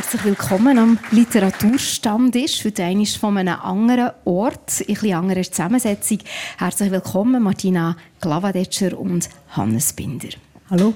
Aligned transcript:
Herzlich 0.00 0.24
willkommen 0.24 0.78
am 0.78 0.98
Literaturstammtisch. 1.10 2.64
Heute 2.64 2.84
einmal 2.84 3.04
von 3.04 3.36
einem 3.36 3.60
anderen 3.60 4.12
Ort, 4.24 4.80
in 4.80 4.96
ein 4.96 5.12
anderer 5.12 5.42
Zusammensetzung. 5.42 6.20
Herzlich 6.56 6.90
willkommen 6.90 7.42
Martina 7.42 7.98
Glavadetscher 8.18 8.98
und 8.98 9.28
Hannes 9.50 9.92
Binder. 9.92 10.30
Hallo. 10.70 10.94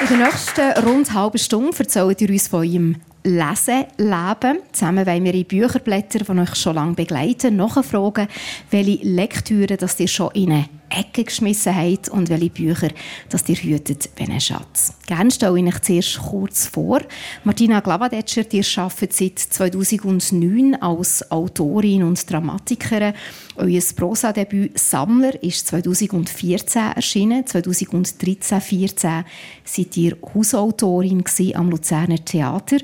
In 0.00 0.08
der 0.08 0.26
nächsten 0.26 0.84
rund 0.84 1.14
halben 1.14 1.38
Stunde 1.38 1.78
erzählt 1.78 2.20
ihr 2.20 2.30
uns 2.30 2.48
von 2.48 2.66
eurem 2.66 2.96
Lesen 3.28 3.84
leben. 3.98 4.60
Zusammen 4.72 5.06
wollen 5.06 5.24
wir 5.24 5.34
in 5.34 5.44
Bücherblätter, 5.44 6.20
die 6.20 6.40
euch 6.40 6.54
schon 6.54 6.74
lange 6.74 6.94
begleiten, 6.94 7.56
nachfragen, 7.56 8.26
welche 8.70 9.04
Lektüre 9.06 9.76
dass 9.76 10.00
ihr 10.00 10.08
schon 10.08 10.30
in 10.32 10.52
eine 10.52 10.68
Ecke 10.90 11.24
geschmissen 11.24 11.74
habt 11.74 12.08
und 12.08 12.30
welche 12.30 12.50
Bücher 12.50 12.88
dass 13.28 13.48
ihr 13.48 13.56
hütet 13.56 14.08
wie 14.16 14.24
einen 14.24 14.40
Schatz. 14.40 14.94
Gerne 15.06 15.30
stelle 15.30 15.58
ich 15.58 15.66
euch 15.66 15.82
zuerst 15.82 16.18
kurz 16.18 16.66
vor. 16.66 17.00
Martina 17.44 17.80
Glavadetscher, 17.80 18.44
ihr 18.52 18.64
arbeitet 18.76 19.12
seit 19.12 19.38
2009 19.38 20.76
als 20.76 21.30
Autorin 21.30 22.04
und 22.04 22.30
Dramatikerin. 22.30 23.12
Euer 23.56 23.82
Prosadebüt 23.96 24.78
«Sammler» 24.78 25.42
ist 25.42 25.66
2014 25.68 26.92
erschienen. 26.94 27.44
2013-2014 27.44 29.24
seid 29.64 29.96
ihr 29.96 30.16
Hausautorin 30.34 31.24
am 31.54 31.70
Luzerner 31.70 32.24
Theater. 32.24 32.78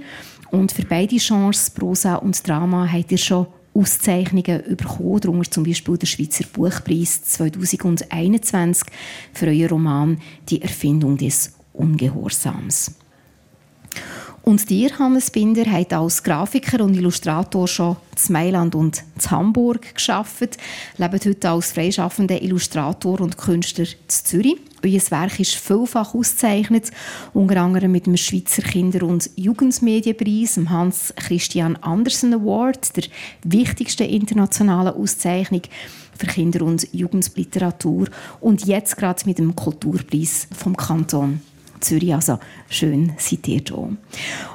Und 0.55 0.71
für 0.71 0.85
beide 0.85 1.17
Genres, 1.17 1.69
Prosa 1.71 2.15
und 2.15 2.47
Drama, 2.47 2.89
habt 2.89 3.11
ihr 3.11 3.19
schon 3.19 3.49
Auszeichnungen 3.75 4.77
bekommen, 4.77 5.21
darunter 5.21 5.51
zum 5.51 5.65
Beispiel 5.65 5.99
der 5.99 6.07
Schweizer 6.07 6.45
Buchpreis 6.53 7.25
2021 7.25 8.87
für 9.33 9.47
euren 9.47 9.69
Roman 9.69 10.21
«Die 10.49 10.63
Erfindung 10.63 11.17
des 11.17 11.55
Ungehorsams». 11.73 12.95
Und 14.45 14.69
dir, 14.69 14.99
Hannes 14.99 15.31
Binder, 15.31 15.65
hat 15.65 15.95
als 15.95 16.23
Grafiker 16.23 16.85
und 16.85 16.95
Illustrator 16.95 17.67
schon 17.67 17.97
in 18.29 18.33
Mailand 18.35 18.75
und 18.75 19.03
in 19.15 19.31
Hamburg 19.31 19.95
geschafft, 19.95 20.59
lebt 20.99 21.25
heute 21.25 21.49
als 21.49 21.73
freischaffender 21.73 22.43
Illustrator 22.43 23.23
und 23.23 23.39
Künstler 23.39 23.87
in 23.87 24.09
Zürich. 24.09 24.57
Euer 24.85 25.01
Werk 25.11 25.41
ist 25.41 25.55
vielfach 25.55 26.15
ausgezeichnet, 26.15 26.91
unter 27.33 27.63
anderem 27.63 27.93
mit 27.93 28.05
dem 28.05 28.19
Schweizer 28.19 28.61
Kinder- 28.61 29.07
und 29.07 29.31
Jugendmedienpreis, 29.35 30.57
dem 30.57 30.69
Hans-Christian 30.69 31.77
Andersen 31.77 32.35
Award, 32.35 32.95
der 32.99 33.05
wichtigsten 33.45 34.11
internationalen 34.11 34.93
Auszeichnung 34.95 35.63
für 36.19 36.27
Kinder- 36.27 36.67
und 36.67 36.87
Jugendliteratur 36.93 38.09
und 38.43 38.67
jetzt 38.67 38.99
gerade 38.99 39.23
mit 39.25 39.39
dem 39.39 39.57
Kulturpreis 39.57 40.49
vom 40.55 40.77
Kanton 40.77 41.41
Zürich. 41.81 42.15
Also 42.15 42.39
schön 42.69 43.13
seid 43.19 43.49
ihr 43.49 43.61
hier. 43.67 43.97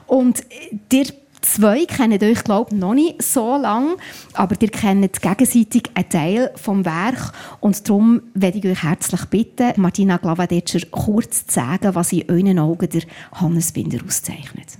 Und 0.08 0.44
der 0.92 1.06
zwei 1.42 1.86
kennt 1.86 2.22
euch, 2.23 2.44
glaube 2.44 2.72
ich, 2.72 2.80
noch 2.80 2.94
nicht 2.94 3.22
so 3.23 3.58
lange, 3.58 3.95
aber 4.34 4.56
ihr 4.59 4.70
kennt 4.70 5.22
gegenseitig 5.22 5.84
einen 5.94 6.09
Teil 6.09 6.52
vom 6.56 6.86
Werk 6.86 7.31
und 7.59 7.88
darum 7.88 8.22
werde 8.34 8.58
ich 8.58 8.66
euch 8.66 8.84
herzlich 8.84 9.25
bitten, 9.25 9.73
Martina 9.78 10.17
Glavadetscher 10.17 10.86
kurz 10.92 11.45
zu 11.47 11.53
sagen, 11.53 11.95
was 11.95 12.14
in 12.14 12.30
euren 12.30 12.59
Augen 12.59 12.90
der 12.90 13.03
Hannes 13.34 13.72
Binder 13.72 14.00
auszeichnet. 14.06 14.78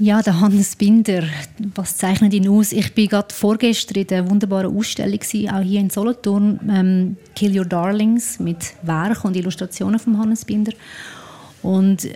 Ja, 0.00 0.22
der 0.22 0.40
Hannes 0.40 0.76
Binder, 0.76 1.24
was 1.74 1.96
zeichnet 1.96 2.32
ihn 2.32 2.48
aus? 2.48 2.70
Ich 2.70 2.94
bin 2.94 3.08
gerade 3.08 3.34
vorgestern 3.34 3.98
in 3.98 4.06
der 4.06 4.30
wunderbaren 4.30 4.76
Ausstellung, 4.76 5.18
auch 5.20 5.60
hier 5.60 5.80
in 5.80 5.90
Solothurn, 5.90 6.60
ähm, 6.70 7.16
«Kill 7.34 7.58
Your 7.58 7.64
Darlings» 7.64 8.38
mit 8.38 8.74
Werk 8.82 9.24
und 9.24 9.34
Illustrationen 9.34 9.98
von 9.98 10.16
Hannes 10.16 10.44
Binder. 10.44 10.72
Und 11.62 12.08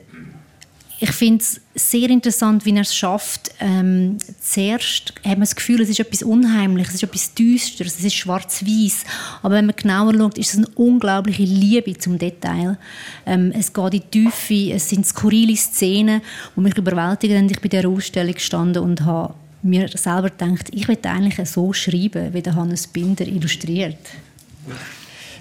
ich 1.02 1.10
finde 1.10 1.42
es 1.42 1.60
sehr 1.74 2.08
interessant, 2.10 2.64
wie 2.64 2.76
er 2.76 2.82
es 2.82 2.94
schafft. 2.94 3.50
Ähm, 3.58 4.18
zuerst 4.40 5.14
hat 5.24 5.32
man 5.32 5.40
das 5.40 5.56
Gefühl, 5.56 5.80
es 5.80 5.88
ist 5.88 5.98
etwas 5.98 6.22
Unheimliches, 6.22 6.94
es 6.94 7.02
ist 7.02 7.08
etwas 7.08 7.34
Düsteres, 7.34 7.98
es 7.98 8.04
ist 8.04 8.14
schwarz-weiß. 8.14 9.04
Aber 9.42 9.56
wenn 9.56 9.66
man 9.66 9.74
genauer 9.74 10.14
schaut, 10.14 10.38
ist 10.38 10.52
es 10.52 10.58
eine 10.58 10.68
unglaubliche 10.76 11.42
Liebe 11.42 11.98
zum 11.98 12.20
Detail. 12.20 12.78
Ähm, 13.26 13.52
es 13.52 13.72
geht 13.72 13.94
in 13.94 14.02
die 14.12 14.30
Tiefe, 14.30 14.74
es 14.74 14.90
sind 14.90 15.04
skurrile 15.04 15.56
Szenen, 15.56 16.22
die 16.54 16.60
mich 16.60 16.78
überwältigen. 16.78 17.50
Ich 17.50 17.60
bin 17.60 17.72
in 17.72 17.78
dieser 17.78 17.88
Ausstellung 17.88 18.34
gestanden 18.34 18.84
und 18.84 19.00
habe 19.04 19.34
mir 19.62 19.88
selber 19.88 20.30
gedacht, 20.30 20.68
ich 20.70 20.86
will 20.86 20.98
eigentlich 21.02 21.48
so 21.48 21.72
schreiben, 21.72 22.32
wie 22.32 22.42
der 22.42 22.54
Hannes 22.54 22.86
Binder 22.86 23.26
illustriert. 23.26 23.98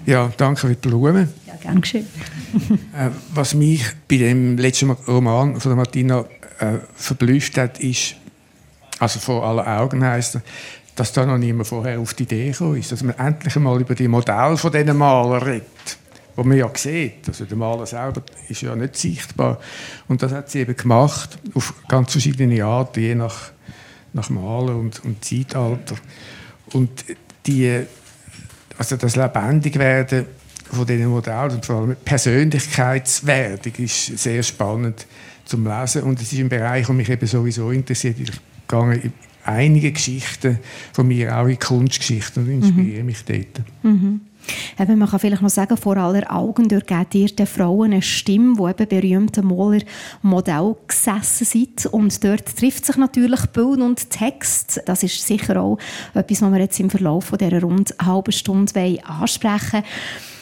Ja, 0.06 0.32
danke 0.36 0.60
für 0.60 0.68
die 0.68 0.74
Blumen. 0.74 1.28
Ja, 1.46 1.54
gern 1.60 1.80
geschehen. 1.80 2.06
äh, 2.96 3.10
was 3.34 3.54
mich 3.54 3.84
bei 4.08 4.16
dem 4.16 4.58
letzten 4.58 4.90
Roman 4.90 5.60
von 5.60 5.70
der 5.70 5.76
Martina 5.76 6.24
äh, 6.58 6.78
verblüfft 6.94 7.56
hat, 7.58 7.78
ist, 7.80 8.16
also 8.98 9.20
vor 9.20 9.44
aller 9.44 9.66
Augen 9.80 10.04
heisst 10.04 10.38
dass 10.94 11.12
da 11.12 11.24
noch 11.24 11.38
niemand 11.38 11.66
vorher 11.66 11.98
auf 11.98 12.14
die 12.14 12.24
Idee 12.24 12.50
gekommen 12.50 12.76
ist, 12.76 12.92
dass 12.92 13.02
man 13.02 13.18
endlich 13.18 13.56
einmal 13.56 13.80
über 13.80 13.94
die 13.94 14.08
Modelle 14.08 14.56
von 14.56 14.72
diesen 14.72 14.96
Malern 14.96 15.42
redet, 15.42 15.98
wo 16.36 16.44
man 16.44 16.56
ja 16.56 16.70
sieht. 16.74 17.26
Also 17.28 17.44
der 17.44 17.56
Maler 17.56 17.86
selber 17.86 18.22
ist 18.48 18.62
ja 18.62 18.76
nicht 18.76 18.96
sichtbar. 18.96 19.58
Und 20.08 20.22
das 20.22 20.32
hat 20.32 20.50
sie 20.50 20.60
eben 20.60 20.76
gemacht, 20.76 21.38
auf 21.54 21.74
ganz 21.88 22.12
verschiedene 22.12 22.64
Arten, 22.64 23.00
je 23.00 23.14
nach, 23.14 23.52
nach 24.12 24.28
Maler 24.28 24.76
und, 24.76 25.02
und 25.04 25.24
Zeitalter. 25.24 25.96
Und 26.72 27.04
die 27.46 27.84
also 28.82 28.96
das 28.96 29.14
Lebendigwerden 29.14 30.26
von 30.64 30.84
diesen 30.84 31.06
Modellen 31.06 31.52
und 31.52 31.64
vor 31.64 31.82
allem 31.82 31.96
Persönlichkeitswerdung 32.04 33.72
ist 33.78 34.18
sehr 34.18 34.42
spannend 34.42 35.06
zum 35.44 35.64
Lesen 35.64 36.02
und 36.02 36.20
es 36.20 36.32
ist 36.32 36.40
ein 36.40 36.48
Bereich, 36.48 36.86
der 36.86 36.94
mich 36.96 37.08
eben 37.08 37.26
sowieso 37.28 37.70
interessiert. 37.70 38.18
Ich 38.18 38.32
gehe 38.66 39.12
einige 39.44 39.92
Geschichten 39.92 40.58
von 40.92 41.06
mir 41.06 41.36
auch 41.36 41.46
in 41.46 41.60
Kunstgeschichten 41.60 42.44
und 42.44 42.50
inspiriere 42.50 43.00
mhm. 43.00 43.06
mich 43.06 43.24
dort. 43.24 43.62
Mhm. 43.84 44.20
Eben, 44.78 44.98
man 44.98 45.08
kann 45.08 45.20
vielleicht 45.20 45.42
noch 45.42 45.50
sagen, 45.50 45.76
vor 45.76 45.96
aller 45.96 46.30
Augen 46.32 46.68
dort 46.68 46.86
geht 46.86 47.14
ihr 47.14 47.28
den 47.28 47.46
Frauen 47.46 47.92
eine 47.92 48.02
Stimme, 48.02 48.56
die 48.56 48.70
eben 48.70 48.88
berühmte 48.88 49.42
Moller 49.42 49.82
Modell 50.22 50.76
gesessen 50.86 51.44
sind. 51.44 51.86
Und 51.86 52.22
dort 52.24 52.56
trifft 52.56 52.86
sich 52.86 52.96
natürlich 52.96 53.46
Bild 53.46 53.80
und 53.80 54.10
Text. 54.10 54.80
Das 54.86 55.02
ist 55.02 55.26
sicher 55.26 55.60
auch 55.60 55.78
etwas, 56.14 56.42
was 56.42 56.52
wir 56.52 56.60
jetzt 56.60 56.80
im 56.80 56.90
Verlauf 56.90 57.32
dieser 57.38 57.62
rund 57.62 57.94
halben 58.02 58.32
Stunde 58.32 58.98
ansprechen 59.04 59.72
wollen. 59.72 59.84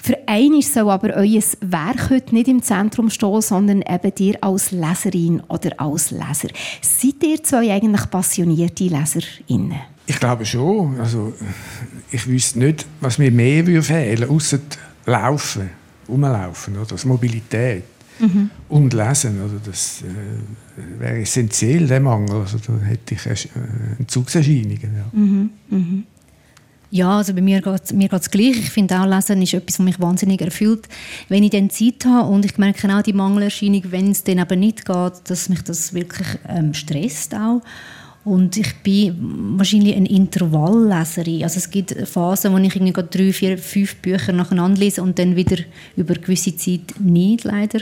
Für 0.02 0.16
einen 0.26 0.62
soll 0.62 0.90
aber 0.90 1.14
euer 1.14 1.42
Werk 1.60 2.10
heute 2.10 2.34
nicht 2.34 2.48
im 2.48 2.62
Zentrum 2.62 3.10
stehen, 3.10 3.42
sondern 3.42 3.82
eben 3.82 4.14
dir 4.14 4.38
als 4.40 4.70
Leserin 4.70 5.42
oder 5.48 5.78
als 5.78 6.10
Leser. 6.10 6.48
Seid 6.80 7.22
ihr 7.22 7.42
zwei 7.42 7.70
eigentlich 7.70 8.10
passionierte 8.10 8.84
Leserinnen? 8.84 9.80
Ich 10.10 10.18
glaube 10.18 10.44
schon. 10.44 10.98
Also, 10.98 11.32
ich 12.10 12.26
wüsste 12.26 12.58
nicht, 12.58 12.84
was 13.00 13.18
mir 13.18 13.30
mehr 13.30 13.64
würde 13.64 13.80
fehlen 13.80 14.18
würde, 14.18 14.32
außer 14.32 14.58
Laufen, 15.06 15.70
Umlaufen, 16.08 16.76
oder? 16.76 16.86
Das 16.86 17.04
Mobilität. 17.04 17.84
Mhm. 18.18 18.50
Und 18.68 18.92
Lesen. 18.92 19.40
Also 19.40 19.60
das 19.64 20.02
äh, 20.02 21.00
wäre 21.00 21.20
essentiell, 21.20 21.86
der 21.86 22.00
Mangel. 22.00 22.40
Also 22.40 22.58
da 22.58 22.84
hätte 22.84 23.14
ich 23.14 23.24
äh, 23.24 23.36
Entzugserscheinungen. 24.00 24.96
Ja. 24.96 25.04
Mhm. 25.12 25.50
Mhm. 25.70 26.04
Ja, 26.90 27.18
also 27.18 27.32
bei 27.32 27.40
mir 27.40 27.62
geht 27.62 27.84
es 27.84 27.92
mir 27.92 28.08
geht's 28.08 28.32
gleich. 28.32 28.58
Ich 28.58 28.70
finde 28.70 29.00
auch, 29.00 29.06
Lesen 29.06 29.40
ist 29.42 29.54
etwas, 29.54 29.78
was 29.78 29.84
mich 29.84 30.00
wahnsinnig 30.00 30.40
erfüllt. 30.40 30.88
Wenn 31.28 31.44
ich 31.44 31.50
dann 31.50 31.70
Zeit 31.70 32.04
habe 32.04 32.28
und 32.28 32.44
ich 32.44 32.58
merke 32.58 32.92
auch 32.92 33.02
die 33.02 33.12
Mangelerscheinung, 33.12 33.84
wenn 33.90 34.10
es 34.10 34.24
dann 34.24 34.40
aber 34.40 34.56
nicht 34.56 34.84
geht, 34.84 35.12
dass 35.28 35.48
mich 35.48 35.62
das 35.62 35.94
wirklich 35.94 36.26
ähm, 36.48 36.74
stresst 36.74 37.32
auch. 37.36 37.62
Und 38.22 38.56
ich 38.56 38.74
bin 38.82 39.56
wahrscheinlich 39.56 39.96
eine 39.96 40.08
Intervallleserin. 40.08 41.42
Also 41.42 41.56
es 41.56 41.70
gibt 41.70 41.96
Phasen, 42.06 42.52
wo 42.52 42.58
ich 42.58 42.76
irgendwie 42.76 42.92
drei, 42.92 43.32
vier, 43.32 43.56
fünf 43.56 43.96
Bücher 43.96 44.32
nacheinander 44.32 44.78
lese 44.78 45.02
und 45.02 45.18
dann 45.18 45.36
wieder 45.36 45.56
über 45.96 46.14
eine 46.14 46.22
gewisse 46.22 46.54
Zeit 46.54 46.94
nicht, 46.98 47.44
leider. 47.44 47.80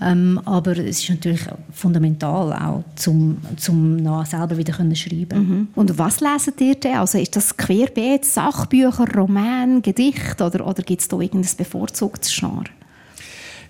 Ähm, 0.00 0.40
aber 0.44 0.72
es 0.72 1.00
ist 1.00 1.08
natürlich 1.08 1.40
fundamental 1.72 2.52
auch, 2.52 2.84
zum, 2.96 3.38
zum 3.56 3.98
selber 4.26 4.56
wieder 4.58 4.74
können 4.74 4.94
schreiben 4.94 5.38
mhm. 5.38 5.68
Und 5.74 5.96
was 5.98 6.20
lesen 6.20 6.52
ihr 6.60 6.74
denn? 6.74 6.96
Also 6.96 7.18
ist 7.18 7.34
das 7.34 7.56
querbeet, 7.56 8.24
Sachbücher, 8.26 9.06
Roman, 9.14 9.80
Gedicht 9.80 10.40
oder, 10.42 10.66
oder 10.66 10.82
gibt 10.82 11.00
es 11.00 11.08
da 11.08 11.18
irgendein 11.18 11.56
bevorzugtes 11.56 12.34
Genre? 12.34 12.64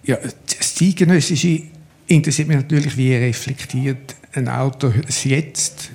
Ja, 0.03 0.17
das 0.17 0.75
Zeitgenössische 0.75 1.63
interessiert 2.09 2.49
mich 2.49 2.57
natürlich, 2.57 2.97
wie 2.97 3.15
reflektiert 3.15 4.17
ein 4.33 4.49
Autor 4.49 4.93
es 5.07 5.25
jetzt 5.25 5.91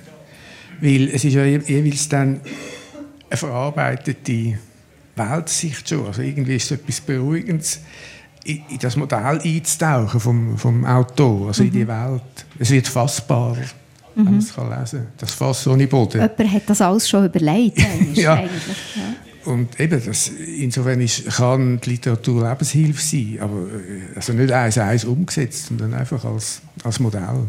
weil 0.82 1.08
es 1.14 1.24
ist 1.24 1.34
ja 1.34 1.44
jeweils 1.44 2.08
dann 2.08 2.40
eine 3.30 3.36
verarbeitete 3.36 4.58
Weltsicht 5.14 5.88
schon. 5.88 6.06
Also 6.06 6.22
irgendwie 6.22 6.56
ist 6.56 6.70
es 6.70 6.78
etwas 6.78 7.00
Beruhigendes, 7.00 7.80
in, 8.44 8.62
das 8.80 8.96
Modell 8.96 9.40
einzutauchen 9.40 10.18
vom, 10.18 10.58
vom 10.58 10.84
Autor, 10.84 11.48
also 11.48 11.62
mhm. 11.62 11.68
in 11.68 11.74
die 11.74 11.84
mhm. 11.84 11.88
Welt. 11.88 12.46
Es 12.58 12.70
wird 12.70 12.88
fassbarer, 12.88 13.56
mhm. 13.56 13.64
wenn 14.16 14.24
man 14.24 14.38
es 14.38 14.56
lesen 14.56 14.98
kann. 14.98 15.06
Das 15.18 15.30
Fass 15.30 15.66
ohne 15.68 15.86
Boden. 15.86 16.20
Jemand 16.20 16.52
hat 16.52 16.62
das 16.66 16.80
alles 16.80 17.08
schon 17.08 17.26
überlegt. 17.26 17.78
ja. 18.14 18.40
ja. 18.40 18.48
Und 19.44 19.78
eben, 19.78 20.04
das, 20.04 20.28
insofern 20.28 21.00
ist, 21.00 21.26
kann 21.26 21.80
die 21.80 21.90
Literatur 21.90 22.48
Lebenshilfe 22.48 23.00
sein, 23.00 23.38
aber 23.40 23.58
äh, 23.58 24.16
also 24.16 24.32
nicht 24.32 24.52
eins 24.52 24.78
eins 24.78 25.04
umgesetzt, 25.04 25.66
sondern 25.66 25.94
einfach 25.94 26.24
als, 26.24 26.60
als 26.84 27.00
Modell. 27.00 27.46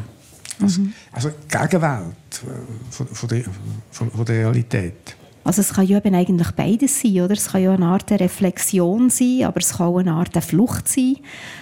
Also, 0.62 0.82
mhm. 0.82 0.94
also 1.12 1.30
Gegenwelt 1.48 2.14
äh, 2.34 2.92
von, 2.92 3.08
von, 3.08 3.30
der, 3.30 3.44
von, 3.92 4.12
von 4.12 4.26
der 4.26 4.36
Realität. 4.36 5.16
Also 5.44 5.62
es 5.62 5.74
kann 5.74 5.86
ja 5.86 5.98
eben 5.98 6.16
eigentlich 6.16 6.52
beides 6.52 7.02
sein, 7.02 7.22
oder? 7.22 7.34
Es 7.34 7.52
kann 7.52 7.62
ja 7.62 7.74
eine 7.74 7.86
Art 7.86 8.10
Reflexion 8.12 9.10
sein, 9.10 9.44
aber 9.44 9.60
es 9.60 9.74
kann 9.74 9.88
auch 9.88 9.98
eine 9.98 10.14
Art 10.14 10.42
Flucht 10.44 10.88
sein. 10.88 11.18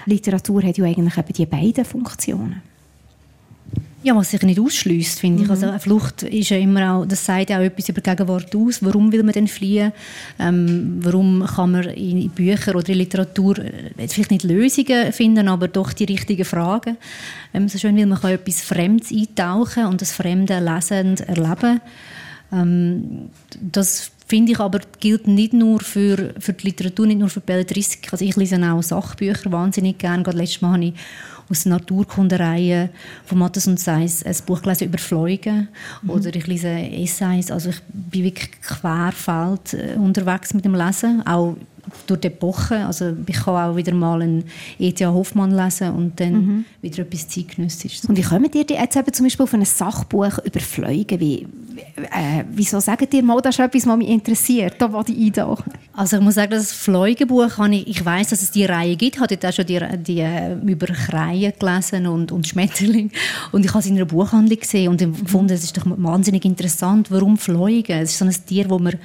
Literatur 0.05 0.63
hat 0.63 0.77
ja 0.77 0.85
eigentlich 0.85 1.17
eben 1.17 1.33
die 1.33 1.45
beiden 1.47 1.85
Funktionen. 1.85 2.61
Ja, 4.03 4.15
was 4.15 4.31
sich 4.31 4.42
nicht 4.42 4.59
ausschließt, 4.59 5.19
finde 5.19 5.39
mhm. 5.39 5.44
ich. 5.45 5.50
Also 5.51 5.68
eine 5.68 5.80
Flucht 5.80 6.24
ist 6.24 6.50
ja 6.50 6.57
immer 6.57 6.95
auch, 6.95 7.06
das 7.06 7.24
sagt 7.24 7.51
ja 7.51 7.59
auch 7.59 7.63
etwas 7.63 7.88
über 7.89 8.01
die 8.01 8.09
Gegenwart 8.09 8.56
aus. 8.56 8.83
Warum 8.83 9.12
will 9.12 9.21
man 9.21 9.33
denn 9.33 9.48
fliehen? 9.48 9.92
Ähm, 10.39 10.98
warum 11.01 11.45
kann 11.45 11.71
man 11.71 11.83
in 11.89 12.30
Büchern 12.31 12.75
oder 12.75 12.89
in 12.89 12.98
Literatur 12.98 13.59
äh, 13.59 14.07
vielleicht 14.07 14.31
nicht 14.31 14.44
Lösungen 14.44 15.13
finden, 15.13 15.48
aber 15.48 15.68
doch 15.68 15.94
die 15.94 16.06
richtigen 16.06 16.45
Fragen? 16.45 16.98
Ähm, 17.53 17.69
so 17.69 17.77
schön, 17.77 17.95
weil 17.95 18.07
man 18.07 18.19
kann 18.19 18.31
etwas 18.31 18.62
Fremdes 18.62 19.12
eintauchen 19.12 19.86
und 19.86 20.01
das 20.01 20.13
Fremde 20.13 20.59
lesend 20.59 21.21
erleben. 21.21 21.80
Ähm, 22.51 23.30
das 23.59 24.12
finde 24.25 24.53
ich 24.53 24.59
aber 24.59 24.80
gilt 25.00 25.27
nicht 25.27 25.53
nur 25.53 25.80
für, 25.81 26.33
für 26.39 26.53
die 26.53 26.68
Literatur, 26.68 27.06
nicht 27.06 27.19
nur 27.19 27.30
für 27.30 27.42
die 27.42 27.45
Belletristik. 27.45 28.12
Also 28.12 28.25
ich 28.25 28.36
lese 28.36 28.57
auch 28.71 28.81
Sachbücher 28.81 29.51
wahnsinnig 29.51 30.00
gerne. 30.00 30.24
Gerade 30.24 30.38
letztes 30.38 30.62
Mal 30.62 30.74
habe 30.74 30.86
ich 30.86 30.94
aus 31.51 31.63
der 31.63 31.74
Naturkundereihe 31.74 32.89
von 33.25 33.38
Mattes 33.38 33.68
und 33.68 33.80
Seiss 33.80 34.24
ein 34.24 34.36
Buch 34.45 34.62
gelesen 34.62 34.88
über 34.88 34.98
Fliegen 34.98 35.68
mhm. 36.01 36.09
oder 36.09 36.33
ich 36.33 36.48
lese 36.48 36.69
Essays, 36.69 37.51
also 37.51 37.69
ich 37.69 37.81
bin 37.89 38.24
wirklich 38.24 38.51
querfeld 38.62 39.74
äh, 39.74 39.95
unterwegs 39.98 40.53
mit 40.53 40.65
dem 40.65 40.74
Lesen, 40.74 41.25
auch 41.27 41.57
durch 42.07 42.19
die 42.19 42.28
Epoche, 42.28 42.86
also 42.86 43.13
ich 43.25 43.36
kann 43.36 43.56
auch 43.56 43.75
wieder 43.75 43.94
mal 43.94 44.22
einen 44.22 44.44
E.T.A. 44.80 45.12
Hoffmann 45.12 45.51
lesen 45.51 45.92
und 45.92 46.19
dann 46.19 46.33
mhm. 46.33 46.66
wieder 46.81 47.00
etwas 47.00 47.28
zeitgenössisches. 47.28 48.06
Und 48.06 48.18
wie 48.18 48.22
kommen 48.22 48.50
ihr 48.54 48.66
jetzt 48.68 48.95
eben 48.95 49.13
zum 49.13 49.25
Beispiel 49.25 49.44
auf 49.44 49.54
ein 49.54 49.66
Sachbuch 49.66 50.38
über 50.44 50.60
Fliegen? 50.60 51.19
Wie, 51.19 51.48
äh, 51.98 52.44
wieso 52.51 52.80
sagt 52.80 53.13
ihr 53.13 53.24
mal, 53.24 53.42
das 53.42 53.56
ist 53.56 53.66
etwas, 53.66 53.88
was 53.88 53.98
mich 53.98 54.10
interessiert, 54.10 54.75
da 54.80 54.92
wo 54.92 55.04
ich 55.07 55.18
eintauchen? 55.18 55.72
Also 55.94 56.18
ich 56.18 56.24
muss 56.24 56.36
sagen, 56.36 56.51
das 56.51 56.72
Fleugenbuch, 56.72 57.57
habe 57.57 57.75
ich, 57.75 57.88
ich 57.88 58.06
weiß, 58.06 58.30
dass 58.30 58.42
es 58.42 58.51
die 58.51 58.66
Reihe 58.66 58.95
gibt, 58.95 59.16
ich 59.16 59.22
habe 59.22 59.48
auch 59.48 59.54
schon 59.54 59.66
die, 59.66 59.80
die 59.98 60.19
äh, 60.19 60.54
über 60.54 60.88
Kreien 60.88 61.54
gelesen 61.57 62.07
und, 62.07 62.31
und 62.31 62.48
Schmetterling 62.48 63.12
und 63.51 63.66
ich 63.66 63.72
habe 63.72 63.80
es 63.80 63.88
in 63.88 63.95
einer 63.95 64.06
Buchhandlung 64.06 64.60
gesehen 64.60 64.89
und 64.89 65.01
empfunden, 65.01 65.54
es 65.54 65.63
ist 65.63 65.77
doch 65.77 65.84
wahnsinnig 65.86 66.45
interessant, 66.45 67.12
warum 67.12 67.38
Fliegen? 67.38 67.98
Es 67.98 68.12
ist 68.12 68.19
so 68.19 68.25
ein 68.25 68.36
Tier, 68.45 68.69
wo 68.69 68.80
man 68.80 68.95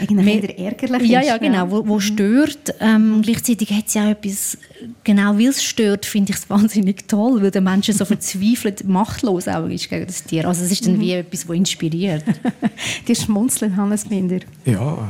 eigentlich 0.00 0.58
ärgerlich 0.58 1.10
ja, 1.10 1.20
ist. 1.20 1.26
Ja, 1.28 1.38
genau, 1.38 1.70
wo, 1.70 1.86
wo 1.86 1.94
mhm. 1.94 2.00
stört. 2.00 2.74
Ähm, 2.80 3.22
gleichzeitig 3.22 3.70
hat 3.70 3.86
es 3.86 3.94
ja 3.94 4.06
auch 4.06 4.10
etwas, 4.10 4.58
genau 5.02 5.38
weil 5.38 5.48
es 5.48 5.62
stört, 5.62 6.06
finde 6.06 6.32
ich 6.32 6.38
es 6.38 6.50
wahnsinnig 6.50 7.08
toll, 7.08 7.42
weil 7.42 7.50
der 7.50 7.60
Mensch 7.60 7.90
so 7.90 8.04
verzweifelt 8.04 8.84
machtlos 8.84 9.48
auch 9.48 9.66
ist 9.66 9.88
gegen 9.88 10.06
das 10.06 10.24
Tier. 10.24 10.46
Also 10.46 10.64
es 10.64 10.72
ist 10.72 10.86
dann 10.86 10.96
mhm. 10.96 11.00
wie 11.00 11.12
etwas, 11.12 11.46
das 11.46 11.56
inspiriert. 11.56 12.24
Die 13.08 13.14
schmunzeln, 13.14 13.76
Hannes 13.76 14.04
Binder. 14.04 14.40
Ja. 14.64 15.08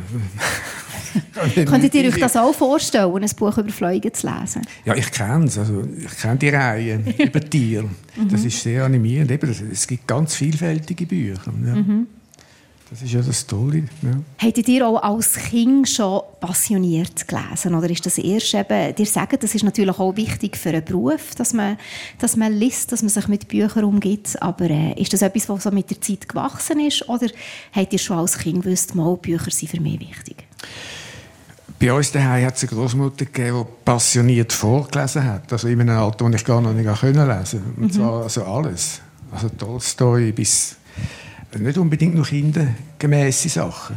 Könntet 1.66 1.94
ihr 1.94 2.08
euch 2.08 2.18
das 2.18 2.36
auch 2.36 2.52
vorstellen, 2.52 3.22
ein 3.22 3.30
Buch 3.36 3.56
über 3.56 3.70
Fliegen 3.70 4.12
zu 4.12 4.26
lesen? 4.26 4.62
Ja, 4.84 4.94
ich 4.96 5.10
kenne 5.10 5.44
es. 5.44 5.58
Also, 5.58 5.84
ich 5.96 6.16
kenne 6.20 6.36
die 6.36 6.48
Reihe 6.48 7.00
über 7.18 7.40
Tiere. 7.40 7.88
Das 8.30 8.40
mhm. 8.40 8.48
ist 8.48 8.62
sehr 8.62 8.84
animierend. 8.84 9.30
Eben, 9.30 9.54
es 9.70 9.86
gibt 9.86 10.06
ganz 10.06 10.34
vielfältige 10.34 11.06
Bücher. 11.06 11.52
Ja. 11.64 11.74
Mhm. 11.74 12.06
Das 12.94 13.02
ist 13.02 13.12
ja 13.12 13.22
das 13.22 13.44
Tolle. 13.44 13.78
Ja. 14.02 14.10
Hättet 14.36 14.68
ihr 14.68 14.86
auch 14.86 15.02
als 15.02 15.34
Kind 15.34 15.88
schon 15.88 16.20
passioniert 16.38 17.26
gelesen? 17.26 17.74
Oder 17.74 17.90
ist 17.90 18.06
das 18.06 18.18
erst 18.18 18.54
eben, 18.54 18.94
ihr 18.96 19.06
sagt, 19.06 19.42
das 19.42 19.52
ist 19.52 19.64
natürlich 19.64 19.98
auch 19.98 20.14
wichtig 20.14 20.56
für 20.56 20.68
einen 20.68 20.84
Beruf, 20.84 21.34
dass 21.34 21.52
man, 21.54 21.76
dass 22.20 22.36
man 22.36 22.52
liest, 22.52 22.92
dass 22.92 23.02
man 23.02 23.08
sich 23.08 23.26
mit 23.26 23.48
Büchern 23.48 23.82
umgibt. 23.82 24.40
Aber 24.40 24.70
äh, 24.70 24.92
ist 24.92 25.12
das 25.12 25.22
etwas, 25.22 25.48
was 25.48 25.64
so 25.64 25.72
mit 25.72 25.90
der 25.90 26.00
Zeit 26.00 26.28
gewachsen 26.28 26.78
ist? 26.78 27.08
Oder 27.08 27.26
habt 27.72 27.92
ihr 27.92 27.98
schon 27.98 28.16
als 28.18 28.38
Kind 28.38 28.62
gewusst, 28.62 28.94
mal, 28.94 29.16
Bücher 29.16 29.50
sind 29.50 29.72
für 29.72 29.80
mich 29.80 29.98
wichtig? 29.98 30.46
Bei 31.80 31.92
uns 31.92 32.12
daheim 32.12 32.46
hat 32.46 32.54
es 32.54 32.62
eine 32.62 32.78
Großmutter 32.78 33.24
gegeben, 33.24 33.64
die 33.64 33.84
passioniert 33.84 34.52
vorgelesen 34.52 35.24
hat. 35.24 35.52
Also 35.52 35.66
in 35.66 35.80
einem 35.80 35.98
Alter, 35.98 36.30
das 36.30 36.42
ich 36.42 36.46
gar 36.46 36.60
noch 36.60 36.72
nicht 36.72 36.86
lesen 36.86 37.00
konnte. 37.00 37.58
Und 37.76 37.86
mhm. 37.86 37.90
zwar 37.90 38.22
also 38.22 38.44
alles. 38.44 39.00
Also 39.32 39.48
Tolstoi 39.48 40.30
bis 40.30 40.76
nicht 41.62 41.78
unbedingt 41.78 42.14
nur 42.14 42.24
kindergemäße 42.24 43.48
Sachen. 43.48 43.96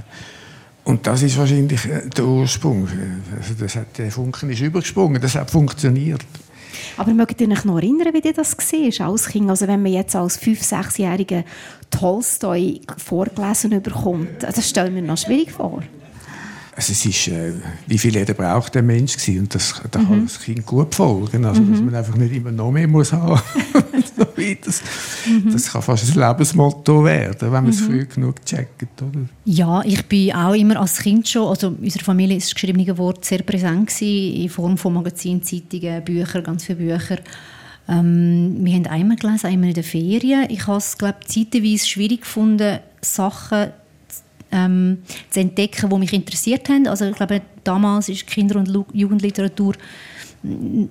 Und 0.83 1.05
das 1.05 1.21
ist 1.21 1.37
wahrscheinlich 1.37 1.85
äh, 1.85 2.07
der 2.07 2.25
Ursprung. 2.25 2.87
Also 3.37 3.53
das 3.59 3.75
hat, 3.75 3.97
der 3.97 4.11
Funken 4.11 4.49
ist 4.49 4.61
übergesprungen, 4.61 5.21
das 5.21 5.35
hat 5.35 5.51
funktioniert. 5.51 6.21
Aber 6.95 7.13
mögt 7.13 7.41
ihr 7.41 7.49
euch 7.49 7.65
noch 7.65 7.77
erinnern, 7.77 8.13
wie 8.13 8.25
ihr 8.25 8.33
das 8.33 8.55
war 8.57 9.07
als 9.07 9.27
Kind? 9.27 9.49
Also 9.49 9.67
wenn 9.67 9.81
man 9.81 9.91
jetzt 9.91 10.15
als 10.15 10.41
5-, 10.41 10.63
6-jähriger 10.63 11.43
Tolstoi 11.91 12.81
vorgelesen 12.97 13.81
bekommt, 13.81 14.41
das 14.41 14.69
stelle 14.69 14.87
ich 14.87 14.93
mir 14.93 15.01
noch 15.01 15.17
schwierig 15.17 15.51
vor. 15.51 15.83
Also 16.77 16.91
es 16.91 17.03
ist, 17.07 17.27
äh, 17.29 17.53
wie 17.87 17.97
viel 17.97 18.13
Leben 18.13 18.35
braucht 18.35 18.75
der 18.75 18.83
Mensch 18.83 19.17
gewesen? 19.17 19.39
und 19.39 19.55
das, 19.55 19.81
da 19.89 19.97
mhm. 19.97 20.07
kann 20.07 20.23
das 20.25 20.39
Kind 20.39 20.63
gut 20.63 20.93
folgen, 20.93 21.43
also 21.43 21.59
mhm. 21.59 21.71
dass 21.71 21.81
man 21.81 21.95
einfach 21.95 22.15
nicht 22.15 22.35
immer 22.35 22.51
noch 22.51 22.71
mehr 22.71 22.87
muss 22.87 23.11
haben. 23.11 23.41
das, 24.63 24.83
mhm. 25.25 25.51
das 25.51 25.71
kann 25.71 25.81
fast 25.81 26.15
ein 26.15 26.19
Lebensmotto 26.21 27.03
werden, 27.03 27.51
wenn 27.51 27.63
man 27.63 27.69
es 27.69 27.81
mhm. 27.81 27.85
früh 27.85 28.05
genug 28.05 28.45
checkt, 28.45 29.01
oder? 29.01 29.21
Ja, 29.45 29.81
ich 29.85 30.05
bin 30.05 30.33
auch 30.33 30.53
immer 30.53 30.79
als 30.79 30.99
Kind 30.99 31.27
schon, 31.27 31.47
also 31.47 31.69
in 31.69 31.77
unserer 31.77 32.03
Familie 32.03 32.37
ist 32.37 32.49
das 32.49 32.53
geschriebene 32.53 32.95
Wort 32.99 33.25
sehr 33.25 33.41
präsent 33.41 33.87
gewesen, 33.87 34.43
in 34.43 34.49
Form 34.49 34.77
von 34.77 34.93
Magazinen, 34.93 35.41
Zeitungen, 35.41 36.05
Büchern, 36.05 36.43
ganz 36.43 36.65
viele 36.65 36.77
Bücher. 36.77 37.17
Ähm, 37.89 38.57
wir 38.59 38.75
haben 38.75 38.85
einmal 38.85 39.17
gelesen, 39.17 39.47
einmal 39.47 39.69
in 39.69 39.73
der 39.73 39.83
Ferien. 39.83 40.45
Ich 40.49 40.67
habe 40.67 40.77
es, 40.77 40.95
glaube 40.95 41.17
ich, 41.21 41.49
zeitweise 41.49 41.87
schwierig 41.87 42.21
gefunden, 42.21 42.77
Sachen 43.01 43.71
ähm, 44.51 44.99
zu 45.29 45.39
entdecken, 45.39 45.89
die 45.89 45.97
mich 45.97 46.13
interessiert 46.13 46.69
haben. 46.69 46.87
Also 46.87 47.05
ich 47.05 47.15
glaube, 47.15 47.41
damals 47.63 48.09
ist 48.09 48.27
Kinder- 48.27 48.57
und 48.57 48.69
Jugendliteratur 48.93 49.73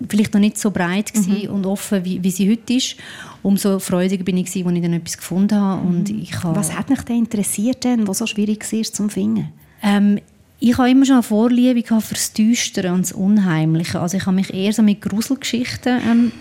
vielleicht 0.08 0.34
noch 0.34 0.40
nicht 0.40 0.58
so 0.58 0.70
breit 0.70 1.12
mhm. 1.14 1.50
und 1.50 1.66
offen, 1.66 2.04
wie, 2.04 2.22
wie, 2.22 2.30
sie 2.30 2.50
heute 2.50 2.74
ist. 2.74 2.96
Umso 3.42 3.78
freudiger 3.78 4.24
bin 4.24 4.36
ich, 4.38 4.46
als 4.46 4.56
ich 4.56 4.64
dann 4.64 4.92
etwas 4.92 5.16
gefunden 5.16 5.58
habe. 5.58 5.86
Und 5.86 6.10
mhm. 6.10 6.22
ich 6.22 6.42
habe 6.42 6.56
was 6.56 6.76
hat 6.76 6.90
mich 6.90 7.00
denn 7.02 7.18
interessiert, 7.18 7.84
denn, 7.84 8.06
was 8.06 8.18
so 8.18 8.26
schwierig 8.26 8.70
war 8.72 8.82
zum 8.82 9.08
Finden? 9.08 9.48
Ähm, 9.82 10.18
ich 10.58 10.76
habe 10.78 10.90
immer 10.90 11.04
schon 11.04 11.16
eine 11.16 11.22
Vorliebe 11.22 11.82
für 12.00 12.14
das 12.14 12.32
Düstere 12.32 12.92
und 12.92 13.02
das 13.02 13.12
Unheimliche. 13.12 14.00
Also 14.00 14.16
ich 14.16 14.26
habe 14.26 14.36
mich 14.36 14.52
eher 14.52 14.72
so 14.72 14.82
mit 14.82 15.00
Gruselgeschichten 15.02 16.32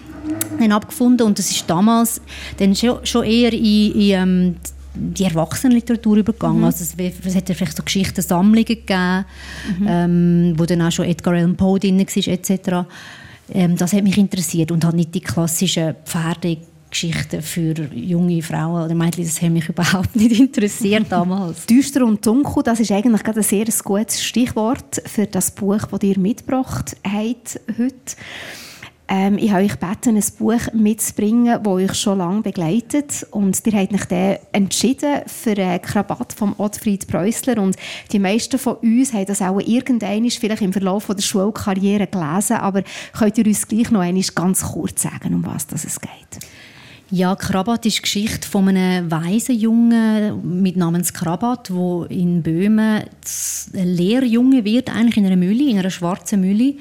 ähm, 0.59 0.71
abgefunden 0.71 1.27
und 1.27 1.37
das 1.37 1.51
ist 1.51 1.69
damals 1.69 2.21
dann 2.57 2.75
schon, 2.75 3.05
schon 3.05 3.25
eher 3.25 3.53
in, 3.53 3.91
in 3.91 4.09
ähm, 4.09 4.55
die 4.95 5.23
Erwachsenenliteratur 5.25 6.17
übergegangen. 6.17 6.59
Mhm. 6.59 6.65
Also 6.65 6.83
es, 6.83 6.95
es 7.25 7.35
hat 7.35 7.49
ja 7.49 7.55
vielleicht 7.55 7.77
so 7.77 7.83
Geschichtensammlungen 7.83 8.65
gegeben, 8.65 9.25
mhm. 9.79 9.87
ähm, 9.87 10.53
wo 10.57 10.65
dann 10.65 10.81
auch 10.81 10.91
schon 10.91 11.05
Edgar 11.05 11.33
Allan 11.33 11.55
Poe 11.55 11.79
drin 11.79 11.99
war, 11.99 12.27
etc. 12.27 12.87
Ähm, 13.53 13.75
das 13.75 13.93
hat 13.93 14.03
mich 14.03 14.17
interessiert 14.17 14.71
und 14.71 14.83
hat 14.85 14.95
nicht 14.95 15.13
die 15.13 15.21
klassischen 15.21 15.95
Pferdegeschichten 16.05 17.41
für 17.41 17.73
junge 17.93 18.41
Frauen 18.41 18.85
oder 18.85 18.95
Mädchen, 18.95 19.25
das 19.25 19.41
hat 19.41 19.51
mich 19.51 19.69
überhaupt 19.69 20.15
nicht 20.15 20.39
interessiert 20.39 21.05
damals. 21.09 21.65
Düster 21.69 22.05
und 22.05 22.25
dunkel, 22.25 22.63
das 22.63 22.79
ist 22.79 22.91
eigentlich 22.91 23.23
gerade 23.23 23.39
ein 23.39 23.43
sehr 23.43 23.65
gutes 23.83 24.23
Stichwort 24.23 25.01
für 25.05 25.27
das 25.27 25.51
Buch, 25.51 25.85
das 25.91 26.03
ihr 26.03 26.17
mitgebracht 26.19 26.95
habt 27.03 27.59
heute. 27.77 28.15
Ähm, 29.07 29.37
ich 29.37 29.51
habe 29.51 29.63
euch 29.63 29.79
gebeten, 29.79 30.15
ein 30.15 30.23
Buch 30.39 30.73
mitzubringen, 30.73 31.61
das 31.61 31.73
euch 31.73 31.93
schon 31.93 32.17
lange 32.17 32.41
begleitet. 32.41 33.25
Und 33.31 33.61
ihr 33.65 33.73
habt 33.73 33.93
euch 33.93 34.05
dann 34.05 34.37
entschieden 34.51 35.21
für 35.27 35.55
einen 35.57 35.81
Krabat 35.81 36.33
von 36.33 36.55
Ottfried 36.57 37.07
Preußler. 37.07 37.61
Und 37.61 37.75
die 38.11 38.19
meisten 38.19 38.57
von 38.57 38.75
uns 38.75 39.13
haben 39.13 39.25
das 39.25 39.41
auch 39.41 39.59
irgendwann 39.59 40.29
vielleicht 40.29 40.61
im 40.61 40.73
Verlauf 40.73 41.05
der 41.05 41.21
Schulkarriere 41.21 42.07
gelesen. 42.07 42.57
Aber 42.57 42.83
könnt 43.13 43.37
ihr 43.37 43.45
uns 43.45 43.67
gleich 43.67 43.91
noch 43.91 44.01
einmal 44.01 44.23
ganz 44.33 44.63
kurz 44.63 45.03
sagen, 45.03 45.35
um 45.35 45.45
was 45.45 45.67
es 45.71 45.99
geht? 45.99 46.43
Ja, 47.11 47.35
Krabat 47.35 47.85
ist 47.85 47.97
die 47.97 48.01
Geschichte 48.01 48.47
von 48.47 48.67
einem 48.67 49.11
weisen 49.11 49.55
Jungen 49.55 50.61
mit 50.63 50.75
Namens 50.75 51.13
Krabat, 51.13 51.71
wo 51.71 52.05
in 52.05 52.41
Böhmen 52.41 53.03
Lehrjunge 53.73 54.65
wird, 54.65 54.89
eigentlich 54.89 55.17
in 55.17 55.27
einer 55.27 55.35
Mühle, 55.35 55.69
in 55.69 55.77
einer 55.77 55.91
schwarzen 55.91 56.41
Mühle. 56.41 56.73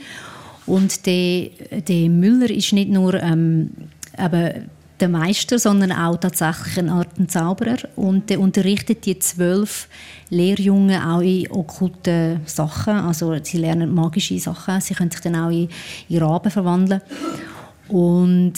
Und 0.66 1.06
der, 1.06 1.50
der 1.86 2.08
Müller 2.08 2.50
ist 2.50 2.72
nicht 2.72 2.90
nur 2.90 3.14
ähm, 3.14 3.70
eben 4.18 4.70
der 5.00 5.08
Meister, 5.08 5.58
sondern 5.58 5.92
auch 5.92 6.16
tatsächlich 6.16 6.78
eine 6.78 6.92
Art 6.92 7.08
Zauberer. 7.28 7.78
Und 7.96 8.30
der 8.30 8.40
unterrichtet 8.40 9.04
die 9.06 9.18
zwölf 9.18 9.88
Lehrjungen 10.30 11.02
auch 11.02 11.20
in 11.20 11.50
okkulten 11.50 12.40
Sachen. 12.46 12.94
Also 12.94 13.34
sie 13.42 13.58
lernen 13.58 13.92
magische 13.92 14.38
Sachen. 14.38 14.80
Sie 14.80 14.94
können 14.94 15.10
sich 15.10 15.20
dann 15.20 15.36
auch 15.36 15.50
in, 15.50 15.68
in 16.08 16.22
Raben 16.22 16.50
verwandeln. 16.50 17.00
Und 17.88 18.54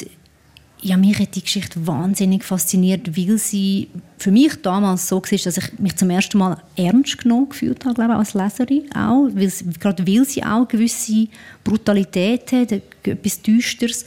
ja, 0.87 0.97
mich 0.97 1.19
hat 1.19 1.35
die 1.35 1.43
Geschichte 1.43 1.85
wahnsinnig 1.87 2.45
fasziniert, 2.45 3.16
weil 3.16 3.38
sie 3.38 3.88
für 4.19 4.31
mich 4.31 4.62
damals 4.62 5.09
so 5.09 5.16
war, 5.16 5.38
dass 5.38 5.57
ich 5.57 5.78
mich 5.78 5.97
zum 5.97 6.11
ersten 6.11 6.38
Mal 6.38 6.59
ernst 6.76 7.19
genommen 7.19 7.49
gefühlt 7.49 7.85
habe, 7.85 7.95
glaube 7.95 8.12
ich, 8.12 8.19
als 8.19 8.35
Leserin 8.35 8.93
auch, 8.95 9.28
weil 9.33 9.50
sie, 9.50 9.64
gerade 9.81 10.07
weil 10.07 10.25
sie 10.25 10.45
auch 10.45 10.69
gewisse 10.69 11.26
Brutalität 11.64 12.52
hat, 12.52 12.73
etwas 12.73 13.43
Düsteres, 13.43 14.05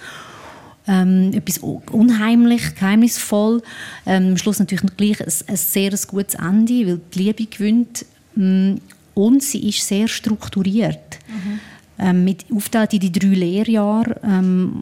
ähm, 0.87 1.33
etwas 1.33 1.57
unheimlich, 1.57 2.75
geheimnisvoll. 2.75 3.61
Ähm, 4.05 4.29
am 4.29 4.37
Schluss 4.37 4.59
natürlich 4.59 4.85
gleich 4.95 5.19
ein, 5.19 5.33
ein 5.47 5.57
sehr 5.57 5.91
gutes 6.07 6.35
Ende, 6.35 6.87
weil 6.87 7.01
die 7.13 7.19
Liebe 7.19 7.45
gewinnt. 7.45 8.05
Mm, 8.35 8.75
und 9.15 9.43
sie 9.43 9.67
ist 9.67 9.85
sehr 9.85 10.07
strukturiert. 10.07 11.19
Mhm. 11.27 11.59
Ähm, 12.01 12.23
mit 12.23 12.45
aufgeteilt 12.55 12.93
in 12.93 13.01
die 13.01 13.11
drei 13.11 13.27
Lehrjahre. 13.27 14.15
Ähm, 14.23 14.81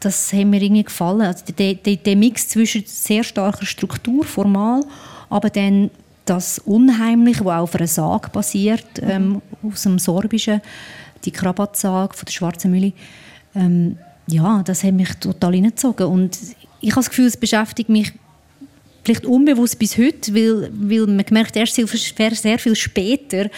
das 0.00 0.32
hat 0.32 0.46
mir 0.46 0.62
irgendwie 0.62 0.84
gefallen. 0.84 1.22
Also 1.22 1.44
der, 1.56 1.74
der, 1.74 1.96
der 1.96 2.16
Mix 2.16 2.48
zwischen 2.48 2.84
sehr 2.86 3.24
starker 3.24 3.66
Struktur, 3.66 4.24
formal, 4.24 4.84
aber 5.28 5.50
dann 5.50 5.90
das 6.24 6.58
Unheimliche, 6.58 7.44
was 7.44 7.60
auf 7.60 7.74
einer 7.74 7.86
Sage 7.86 8.28
basiert, 8.30 8.86
mhm. 9.00 9.10
ähm, 9.10 9.42
aus 9.62 9.82
dem 9.82 9.98
Sorbischen, 9.98 10.60
die 11.24 11.30
Krabatsage 11.30 12.14
von 12.14 12.26
der 12.26 12.32
Schwarzen 12.32 12.70
Mühle, 12.70 12.92
ähm, 13.54 13.96
ja, 14.26 14.62
das 14.62 14.84
hat 14.84 14.92
mich 14.92 15.12
total 15.14 15.54
hineingezogen. 15.54 16.06
Und 16.06 16.38
ich 16.80 16.90
habe 16.90 17.00
das 17.00 17.08
Gefühl, 17.08 17.26
es 17.26 17.36
beschäftigt 17.36 17.88
mich 17.88 18.12
vielleicht 19.04 19.24
unbewusst 19.24 19.78
bis 19.78 19.96
heute, 19.96 20.34
weil, 20.34 20.70
weil 20.72 21.06
man 21.06 21.24
merkt 21.30 21.56
erst 21.56 21.76
sehr, 21.76 21.86
sehr 21.86 22.58
viel 22.58 22.76
später, 22.76 23.48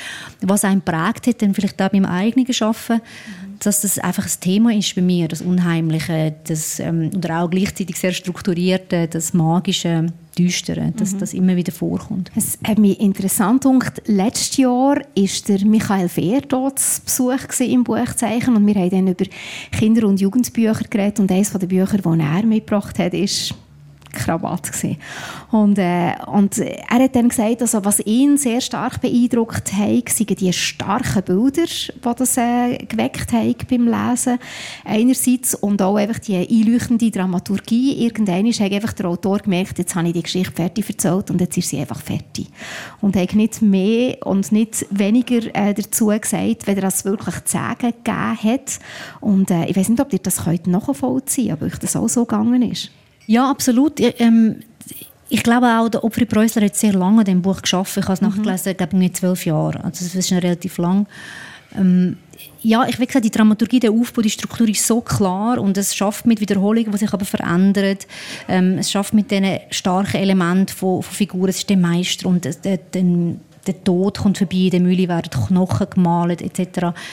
was 0.42 0.64
einen 0.64 0.80
prägt 0.80 1.26
hat, 1.26 1.42
dann 1.42 1.54
vielleicht 1.54 1.82
auch 1.82 1.88
beim 1.88 2.04
eigenen 2.04 2.46
Arbeiten, 2.60 3.00
dass 3.60 3.82
das 3.82 3.98
einfach 3.98 4.24
ein 4.24 4.40
Thema 4.40 4.74
ist 4.74 4.94
bei 4.94 5.02
mir, 5.02 5.28
das 5.28 5.42
Unheimliche, 5.42 6.34
das, 6.44 6.80
ähm, 6.80 7.10
oder 7.16 7.42
auch 7.42 7.50
gleichzeitig 7.50 7.96
sehr 7.96 8.12
strukturierte, 8.12 9.06
das 9.08 9.34
Magische, 9.34 10.06
Düstere, 10.38 10.92
dass 10.96 11.12
mhm. 11.12 11.18
das 11.18 11.34
immer 11.34 11.56
wieder 11.56 11.72
vorkommt. 11.72 12.30
Es 12.36 12.56
hat 12.64 12.78
mich 12.78 13.00
interessant 13.00 13.64
gedacht, 13.64 14.00
letztes 14.06 14.56
Jahr 14.56 14.96
war 14.96 15.02
der 15.48 15.66
Michael 15.66 16.08
Fehr 16.08 16.40
dort 16.40 16.78
zu 16.78 17.02
Besuch 17.02 17.60
im 17.60 17.84
Buchzeichen 17.84 18.56
und 18.56 18.66
wir 18.66 18.74
haben 18.74 18.90
dann 18.90 19.08
über 19.08 19.24
Kinder- 19.72 20.06
und 20.06 20.20
Jugendbücher 20.20 20.84
geredet 20.88 21.20
und 21.20 21.30
eines 21.30 21.52
der 21.52 21.66
Bücher, 21.66 21.98
die 21.98 22.20
er 22.20 22.46
mitgebracht 22.46 22.98
hat, 22.98 23.12
ist 23.12 23.54
Krawatte 24.12 24.70
gewesen. 24.70 24.96
Und, 25.50 25.78
äh, 25.78 26.14
und 26.26 26.58
er 26.58 26.98
hat 26.98 27.16
dann 27.16 27.28
gesagt, 27.28 27.62
also, 27.62 27.84
was 27.84 28.00
ihn 28.00 28.36
sehr 28.36 28.60
stark 28.60 29.00
beeindruckt 29.00 29.72
hat, 29.72 30.08
sind 30.08 30.40
die 30.40 30.52
starken 30.52 31.22
Bilder, 31.22 31.64
die 31.66 32.14
das 32.16 32.36
äh, 32.36 32.78
geweckt 32.78 33.32
haben 33.32 33.54
beim 33.68 33.86
Lesen. 33.86 34.38
Einerseits 34.84 35.54
und 35.54 35.80
auch 35.82 35.96
einfach 35.96 36.18
die 36.18 36.36
einleuchtende 36.36 37.10
Dramaturgie. 37.10 38.04
Irgendwann 38.04 38.46
hat 38.46 38.72
einfach 38.72 38.92
der 38.92 39.06
Autor 39.06 39.38
gemerkt, 39.38 39.78
jetzt 39.78 39.94
habe 39.94 40.08
ich 40.08 40.14
die 40.14 40.22
Geschichte 40.22 40.52
fertig 40.52 40.88
erzählt 40.88 41.30
und 41.30 41.40
jetzt 41.40 41.56
ist 41.56 41.68
sie 41.68 41.78
einfach 41.78 42.00
fertig. 42.00 42.48
Und 43.00 43.16
hat 43.16 43.34
nicht 43.34 43.62
mehr 43.62 44.18
und 44.26 44.52
nicht 44.52 44.86
weniger 44.90 45.54
äh, 45.54 45.74
dazu 45.74 46.06
gesagt, 46.06 46.66
wenn 46.66 46.76
er 46.76 46.82
das 46.82 47.04
wirklich 47.04 47.44
zu 47.44 47.52
sagen 47.52 47.92
gegeben 48.04 48.42
hat. 48.42 48.78
Und 49.20 49.50
äh, 49.50 49.66
ich 49.66 49.76
weiß 49.76 49.88
nicht, 49.88 50.00
ob 50.00 50.12
ihr 50.12 50.18
das 50.18 50.46
heute 50.46 50.70
nachvollziehen 50.70 51.48
könnt, 51.48 51.62
ob 51.62 51.68
euch 51.68 51.78
das 51.78 51.96
auch 51.96 52.08
so 52.08 52.24
gegangen 52.24 52.62
ist. 52.62 52.90
Ja, 53.30 53.48
absolut. 53.48 54.00
Ich, 54.00 54.18
ähm, 54.18 54.56
ich 55.28 55.44
glaube 55.44 55.68
auch, 55.68 55.88
der 55.88 56.02
Opri 56.02 56.24
Preußler 56.24 56.64
hat 56.64 56.74
sehr 56.74 56.94
lange 56.94 57.20
an 57.20 57.24
diesem 57.24 57.42
Buch 57.42 57.62
geschafft. 57.62 57.96
Ich 57.96 58.02
habe 58.02 58.14
es 58.14 58.20
mhm. 58.20 58.28
nachgelesen, 58.28 58.76
glaube 58.76 59.04
ich, 59.04 59.12
zwölf 59.14 59.46
Jahre. 59.46 59.84
Also 59.84 60.04
das 60.04 60.16
ist 60.16 60.30
schon 60.30 60.38
relativ 60.38 60.78
lang. 60.78 61.06
Ähm, 61.78 62.16
ja, 62.60 62.84
ich 62.88 62.98
will 62.98 63.08
sagen, 63.08 63.22
die 63.22 63.30
Dramaturgie, 63.30 63.78
der 63.78 63.92
Aufbau, 63.92 64.22
die 64.22 64.30
Struktur 64.30 64.68
ist 64.68 64.84
so 64.84 65.00
klar 65.00 65.60
und 65.60 65.78
es 65.78 65.94
schafft 65.94 66.26
mit 66.26 66.40
Wiederholungen, 66.40 66.90
die 66.90 66.98
sich 66.98 67.12
aber 67.12 67.24
verändern. 67.24 67.98
Ähm, 68.48 68.78
es 68.78 68.90
schafft 68.90 69.14
mit 69.14 69.30
diesen 69.30 69.60
starken 69.70 70.16
Elementen 70.16 70.74
von, 70.74 71.00
von 71.00 71.14
Figuren. 71.14 71.50
Es 71.50 71.58
ist 71.58 71.70
der 71.70 71.76
Meister 71.76 72.28
und 72.28 72.44
der, 72.44 72.78
der, 72.78 72.80
der 73.64 73.84
Tod 73.84 74.18
kommt 74.18 74.38
vorbei, 74.38 74.56
in 74.56 74.70
der 74.70 74.80
Mühle 74.80 75.06
werden 75.06 75.30
Knochen 75.30 75.86
gemalt 75.88 76.42
etc. 76.42 76.58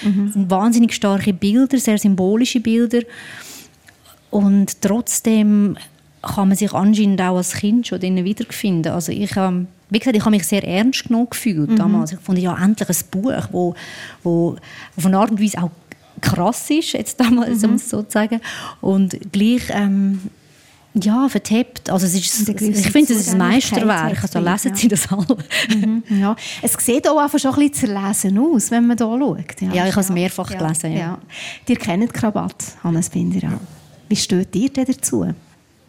Mhm. 0.03 0.25
Das 0.25 0.33
sind 0.33 0.49
wahnsinnig 0.49 0.95
starke 0.95 1.31
Bilder, 1.31 1.77
sehr 1.77 1.99
symbolische 1.99 2.59
Bilder. 2.59 3.01
Und 4.31 4.81
trotzdem 4.81 5.77
kann 6.27 6.49
man 6.49 6.57
sich 6.57 6.73
anscheinend 6.73 7.21
auch 7.21 7.37
als 7.37 7.53
Kind 7.53 7.87
schon 7.87 7.99
drinnen 7.99 8.25
wiederfinden. 8.25 8.91
Also 8.91 9.11
ich, 9.11 9.35
ähm, 9.35 9.67
wie 9.89 9.99
gesagt, 9.99 10.15
ich 10.15 10.21
habe 10.21 10.31
mich 10.31 10.45
sehr 10.45 10.63
ernst 10.63 11.05
genommen 11.05 11.27
gefühlt 11.29 11.71
mhm. 11.71 11.75
damals. 11.75 12.11
Ich 12.11 12.19
fand 12.19 12.39
ja 12.39 12.55
endlich 12.61 12.89
ein 12.89 12.95
Buch, 13.11 13.33
wo, 13.51 13.75
wo 14.23 14.55
auf 14.95 15.05
eine 15.05 15.17
Art 15.17 15.31
und 15.31 15.41
Weise 15.41 15.63
auch 15.63 15.71
krass 16.21 16.69
ist, 16.69 16.93
jetzt 16.93 17.19
damals, 17.19 17.61
mhm. 17.61 17.69
um 17.69 17.75
es 17.75 17.89
so 17.89 18.03
zu 18.03 18.11
sagen. 18.11 18.41
Und 18.81 19.17
gleich 19.31 19.63
ähm, 19.69 20.21
ja, 21.03 21.29
vertippt. 21.29 21.89
Also 21.89 22.05
es 22.05 22.15
ist, 22.15 22.49
ich 22.49 22.91
finde, 22.91 23.13
es 23.13 23.19
ist 23.19 23.29
ein 23.29 23.37
Meisterwerk. 23.37 24.21
Also 24.21 24.39
lesen 24.39 24.75
Sie 24.75 24.87
das 24.87 25.11
alle. 25.11 25.37
Mhm, 25.69 26.03
ja. 26.09 26.35
Es 26.61 26.73
sieht 26.73 27.07
auch 27.07 27.17
einfach 27.19 27.39
schon 27.39 27.53
ein 27.53 27.69
bisschen 27.69 27.93
zerlesen 27.93 28.37
aus, 28.39 28.71
wenn 28.71 28.87
man 28.87 28.97
hier 28.97 29.07
schaut. 29.07 29.61
Ja, 29.61 29.73
ja 29.73 29.85
ich 29.87 29.91
habe 29.91 30.01
es 30.01 30.09
mehrfach 30.09 30.49
ja. 30.51 30.57
gelesen. 30.57 30.91
Ja. 30.93 30.97
Ja. 30.97 31.19
Ihr 31.67 31.75
kennt 31.75 32.13
Krabat, 32.13 32.63
Hannes 32.83 33.09
Binder. 33.09 33.39
Ja. 33.39 33.59
Wie 34.09 34.15
steht 34.15 34.55
ihr 34.55 34.69
denn 34.69 34.85
dazu? 34.85 35.27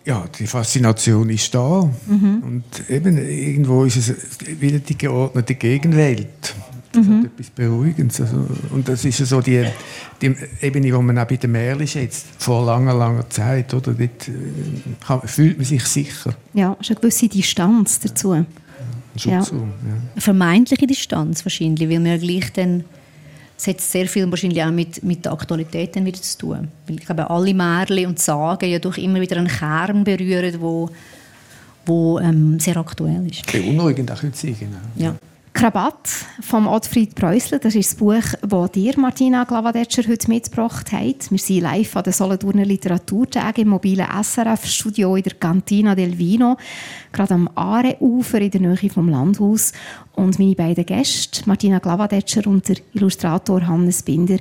Ja, 0.08 0.24
die 0.38 0.46
Faszination 0.46 1.28
ist 1.28 1.54
da. 1.54 1.88
Mhm. 2.06 2.42
Und 2.42 2.64
eben, 2.88 3.18
irgendwo 3.18 3.84
ist 3.84 3.96
es 3.96 4.14
wieder 4.58 4.78
die 4.78 4.96
geordnete 4.96 5.54
Gegenwelt. 5.54 6.54
Das 6.92 7.06
mhm. 7.06 7.18
hat 7.18 7.24
etwas 7.26 7.50
Beruhigendes. 7.50 8.22
Also, 8.22 8.46
und 8.70 8.88
das 8.88 9.04
ist 9.04 9.18
so 9.18 9.42
die, 9.42 9.66
die 10.22 10.34
Ebene, 10.62 10.94
wo 10.94 11.02
man 11.02 11.18
auch 11.18 11.26
bei 11.26 11.36
den 11.36 11.52
Märchen 11.52 11.86
schätzt, 11.86 12.24
vor 12.38 12.64
langer, 12.64 12.94
langer 12.94 13.28
Zeit. 13.28 13.74
Oder? 13.74 13.92
Dort 13.92 14.28
äh, 14.28 14.32
kann, 15.06 15.20
fühlt 15.28 15.58
man 15.58 15.66
sich 15.66 15.84
sicher. 15.84 16.34
Ja, 16.54 16.74
ist 16.80 16.90
eine 16.90 17.00
gewisse 17.00 17.28
Distanz 17.28 18.00
dazu. 18.00 18.32
Ja, 18.32 18.46
ja. 19.16 19.30
ja. 19.30 19.46
Eine 19.50 20.20
vermeintliche 20.22 20.86
Distanz 20.86 21.44
wahrscheinlich, 21.44 21.86
weil 21.86 22.00
man 22.00 22.12
ja 22.12 22.16
gleich 22.16 22.50
dann 22.54 22.84
es 23.58 23.66
hat 23.66 23.80
sehr 23.80 24.06
viel 24.06 24.30
wahrscheinlich 24.30 24.62
auch 24.62 24.70
mit, 24.70 25.02
mit 25.02 25.24
der 25.24 25.32
Aktualität 25.32 25.96
dann 25.96 26.06
wieder 26.06 26.22
zu 26.22 26.38
tun. 26.38 26.68
Weil 26.86 26.96
ich 26.96 27.04
glaube, 27.04 27.28
alle 27.28 27.52
Märchen 27.52 28.06
und 28.06 28.18
Sagen 28.18 28.70
ja 28.70 28.78
doch 28.78 28.96
immer 28.96 29.20
wieder 29.20 29.36
einen 29.36 29.48
Kern 29.48 30.04
berühren, 30.04 30.60
wo, 30.60 30.88
wo 31.84 32.20
ähm, 32.20 32.60
sehr 32.60 32.76
aktuell 32.76 33.26
ist. 33.28 33.50
Beunruhigend 33.50 34.12
auch 34.12 34.22
sein, 34.32 34.56
genau. 34.58 34.78
Ja. 34.96 35.16
Krabat 35.58 36.08
von 36.40 36.68
Ottfried 36.68 37.16
Preußler. 37.16 37.58
Das 37.58 37.74
ist 37.74 37.90
das 37.90 37.98
Buch, 37.98 38.22
das 38.42 38.70
dir, 38.70 38.96
Martina 38.96 39.42
Glavadetscher, 39.42 40.06
heute 40.06 40.28
mitgebracht 40.28 40.92
habt. 40.92 41.32
Wir 41.32 41.38
sind 41.38 41.62
live 41.62 41.96
an 41.96 42.04
den 42.04 42.12
Solothurner 42.12 42.64
Literaturtagen 42.64 43.62
im 43.62 43.70
mobilen 43.70 44.06
SRF-Studio 44.06 45.16
in 45.16 45.24
der 45.24 45.34
Cantina 45.34 45.96
del 45.96 46.16
Vino, 46.16 46.56
gerade 47.10 47.34
am 47.34 47.50
Aareufer 47.56 48.40
in 48.40 48.52
der 48.52 48.60
Nähe 48.60 48.88
vom 48.88 49.08
Landhaus. 49.08 49.72
Und 50.14 50.38
meine 50.38 50.54
beiden 50.54 50.86
Gäste, 50.86 51.42
Martina 51.46 51.80
Glavadetscher 51.80 52.46
und 52.46 52.68
der 52.68 52.76
Illustrator 52.92 53.66
Hannes 53.66 54.04
Binder, 54.04 54.38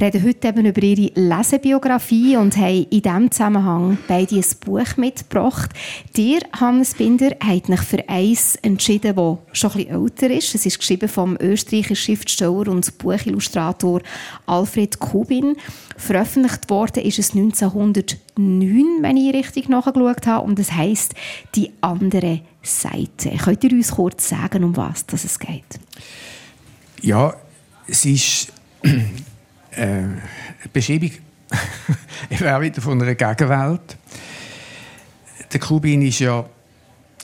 reden 0.00 0.24
heute 0.24 0.48
eben 0.48 0.66
über 0.66 0.82
ihre 0.82 1.12
Lesebiografie 1.14 2.36
und 2.36 2.56
haben 2.56 2.86
in 2.90 3.02
diesem 3.02 3.30
Zusammenhang 3.30 3.98
beide 4.08 4.36
ein 4.36 4.44
Buch 4.64 4.96
mitgebracht. 4.96 5.70
Dir, 6.16 6.40
Hannes 6.52 6.94
Binder, 6.94 7.30
habt 7.40 7.70
euch 7.70 7.80
für 7.80 8.08
eins 8.08 8.56
entschieden, 8.56 9.16
das 9.16 9.38
schon 9.52 9.70
bisschen 9.72 9.90
älter 9.90 10.30
ist. 10.30 10.54
Es 10.54 10.66
ist 10.66 10.78
geschrieben 10.78 11.08
vom 11.08 11.36
österreichischen 11.40 11.96
Schriftsteller 11.96 12.68
und 12.68 12.98
Buchillustrator 12.98 14.00
Alfred 14.46 14.98
Kubin. 14.98 15.56
Veröffentlicht 15.96 16.70
worden 16.70 17.04
ist 17.04 17.18
es 17.18 17.34
1909, 17.34 19.02
wenn 19.02 19.16
ich 19.16 19.34
richtig 19.34 19.68
nachgeschaut 19.68 20.26
habe, 20.26 20.46
und 20.46 20.58
es 20.58 20.72
heißt 20.72 21.14
«Die 21.54 21.70
andere 21.80 22.40
Seite». 22.62 23.30
Könnt 23.42 23.62
ihr 23.64 23.72
uns 23.72 23.92
kurz 23.92 24.28
sagen, 24.28 24.64
um 24.64 24.76
was 24.76 25.04
es 25.12 25.38
geht? 25.38 25.78
Ja, 27.00 27.34
es 27.86 28.04
ist 28.04 28.52
äh, 29.76 30.68
Beschreibung 30.72 31.10
auch 32.46 32.60
wieder 32.60 32.80
von 32.80 33.00
einer 33.00 33.14
Gegenwelt. 33.14 33.96
Der 35.52 35.60
Kubin 35.60 36.02
ist 36.02 36.18
ja 36.18 36.44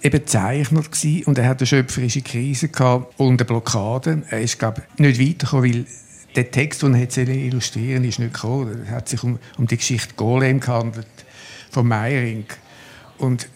eben 0.02 0.26
Zeichner 0.26 0.82
gewesen, 0.82 1.24
und 1.24 1.38
er 1.38 1.48
hatte 1.48 1.60
eine 1.60 1.66
schöpferische 1.66 2.22
Krise 2.22 2.70
und 3.16 3.40
eine 3.40 3.44
Blockade. 3.44 4.22
Er 4.30 4.40
ist 4.40 4.58
glaube 4.58 4.82
nicht 4.98 5.20
weitergekommen, 5.20 5.74
weil 5.74 5.86
der 6.36 6.50
Text, 6.50 6.82
den 6.82 6.94
er 6.94 7.28
illustrieren 7.28 8.04
ist 8.04 8.18
nicht 8.18 8.34
gekommen. 8.34 8.82
Es 8.84 8.90
hat 8.90 9.08
sich 9.08 9.22
um, 9.22 9.38
um 9.58 9.66
die 9.66 9.76
Geschichte 9.76 10.14
Golem 10.14 10.60
gehandelt 10.60 11.06
von 11.70 11.86
Meiring 11.86 12.44
und 13.18 13.48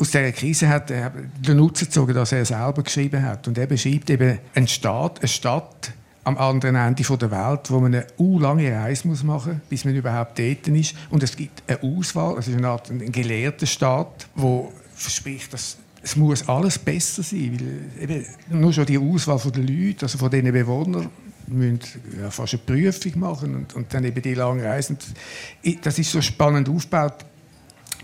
aus 0.00 0.10
dieser 0.10 0.32
Krise 0.32 0.68
hat 0.68 0.90
er 0.90 1.10
den 1.10 1.58
Nutzen 1.58 1.84
gezogen, 1.84 2.14
dass 2.14 2.32
er 2.32 2.44
selber 2.46 2.82
geschrieben 2.82 3.22
hat. 3.22 3.46
Und 3.46 3.58
er 3.58 3.66
beschreibt 3.66 4.08
eben 4.08 4.38
einen 4.54 4.66
Staat, 4.66 5.18
eine 5.18 5.28
Stadt, 5.28 5.92
am 6.30 6.38
anderen 6.38 6.76
Ende 6.76 7.02
der 7.02 7.30
Welt, 7.30 7.70
wo 7.70 7.80
man 7.80 7.94
eine 7.94 8.06
lange 8.18 8.72
Reise 8.72 9.08
muss 9.08 9.22
machen 9.22 9.54
muss, 9.54 9.68
bis 9.68 9.84
man 9.84 9.94
überhaupt 9.94 10.38
dort 10.38 10.68
ist. 10.68 10.94
Und 11.10 11.22
es 11.22 11.36
gibt 11.36 11.62
eine 11.66 11.82
Auswahl, 11.82 12.38
es 12.38 12.48
ist 12.48 12.56
eine 12.56 12.68
Art 12.68 12.90
ein 12.90 13.12
gelehrter 13.12 13.66
Staat, 13.66 14.28
wo 14.34 14.72
verspricht, 14.94 15.52
dass 15.52 15.76
es 16.02 16.16
muss 16.16 16.48
alles 16.48 16.78
besser 16.78 17.22
sein, 17.22 17.58
weil 17.98 18.02
eben 18.02 18.26
nur 18.48 18.72
schon 18.72 18.86
die 18.86 18.96
Auswahl 18.96 19.38
der 19.50 19.62
Leute, 19.62 20.06
also 20.06 20.16
von 20.16 20.30
diesen 20.30 20.50
Bewohnern, 20.50 21.10
müssen 21.46 21.80
ja, 22.18 22.30
fast 22.30 22.54
eine 22.54 22.62
Prüfung 22.62 23.18
machen 23.18 23.54
und, 23.54 23.74
und 23.74 23.92
dann 23.92 24.04
eben 24.04 24.22
die 24.22 24.34
lange 24.34 24.64
Reise. 24.64 24.96
Das 25.82 25.98
ist 25.98 26.10
so 26.10 26.22
spannend 26.22 26.68
aufgebaut, 26.68 27.26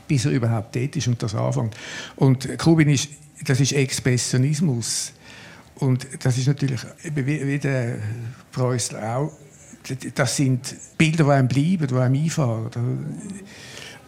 bis 0.06 0.26
er 0.26 0.32
überhaupt 0.32 0.76
dort 0.76 0.96
ist 0.96 1.08
und 1.08 1.22
das 1.22 1.34
anfängt. 1.34 1.74
Und 2.16 2.58
Kubin 2.58 2.88
ist, 2.88 3.08
das 3.44 3.60
ist 3.60 3.72
Expressionismus. 3.72 5.12
Und 5.76 6.06
das 6.20 6.38
ist 6.38 6.46
natürlich, 6.46 6.80
wie, 7.14 7.46
wie 7.46 7.58
der 7.58 7.96
Preußler 8.52 9.16
auch, 9.16 9.32
das 10.14 10.36
sind 10.36 10.74
Bilder, 10.96 11.24
die 11.24 11.30
einem 11.30 11.48
bleiben, 11.48 11.86
die 11.86 11.94
einem 11.94 12.24
einfahren. 12.24 12.70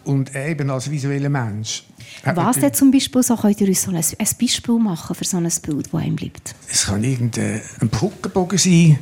Und 0.03 0.35
eben 0.35 0.69
als 0.69 0.89
visueller 0.89 1.29
Mensch. 1.29 1.83
Was 2.23 2.57
denn 2.57 2.73
zum 2.73 2.91
Beispiel, 2.91 3.21
so 3.21 3.35
könnt 3.35 3.61
ihr 3.61 3.67
uns 3.67 3.83
so 3.83 3.91
ein, 3.91 3.97
ein 3.97 4.27
Beispiel 4.39 4.79
machen 4.79 5.15
für 5.15 5.25
so 5.25 5.37
ein 5.37 5.51
Bild, 5.61 5.93
das 5.93 6.01
einem 6.01 6.15
bleibt? 6.15 6.55
Es 6.69 6.85
kann 6.87 7.03
irgendein 7.03 7.61
Brückenbogen 7.91 8.57
sein, 8.57 8.99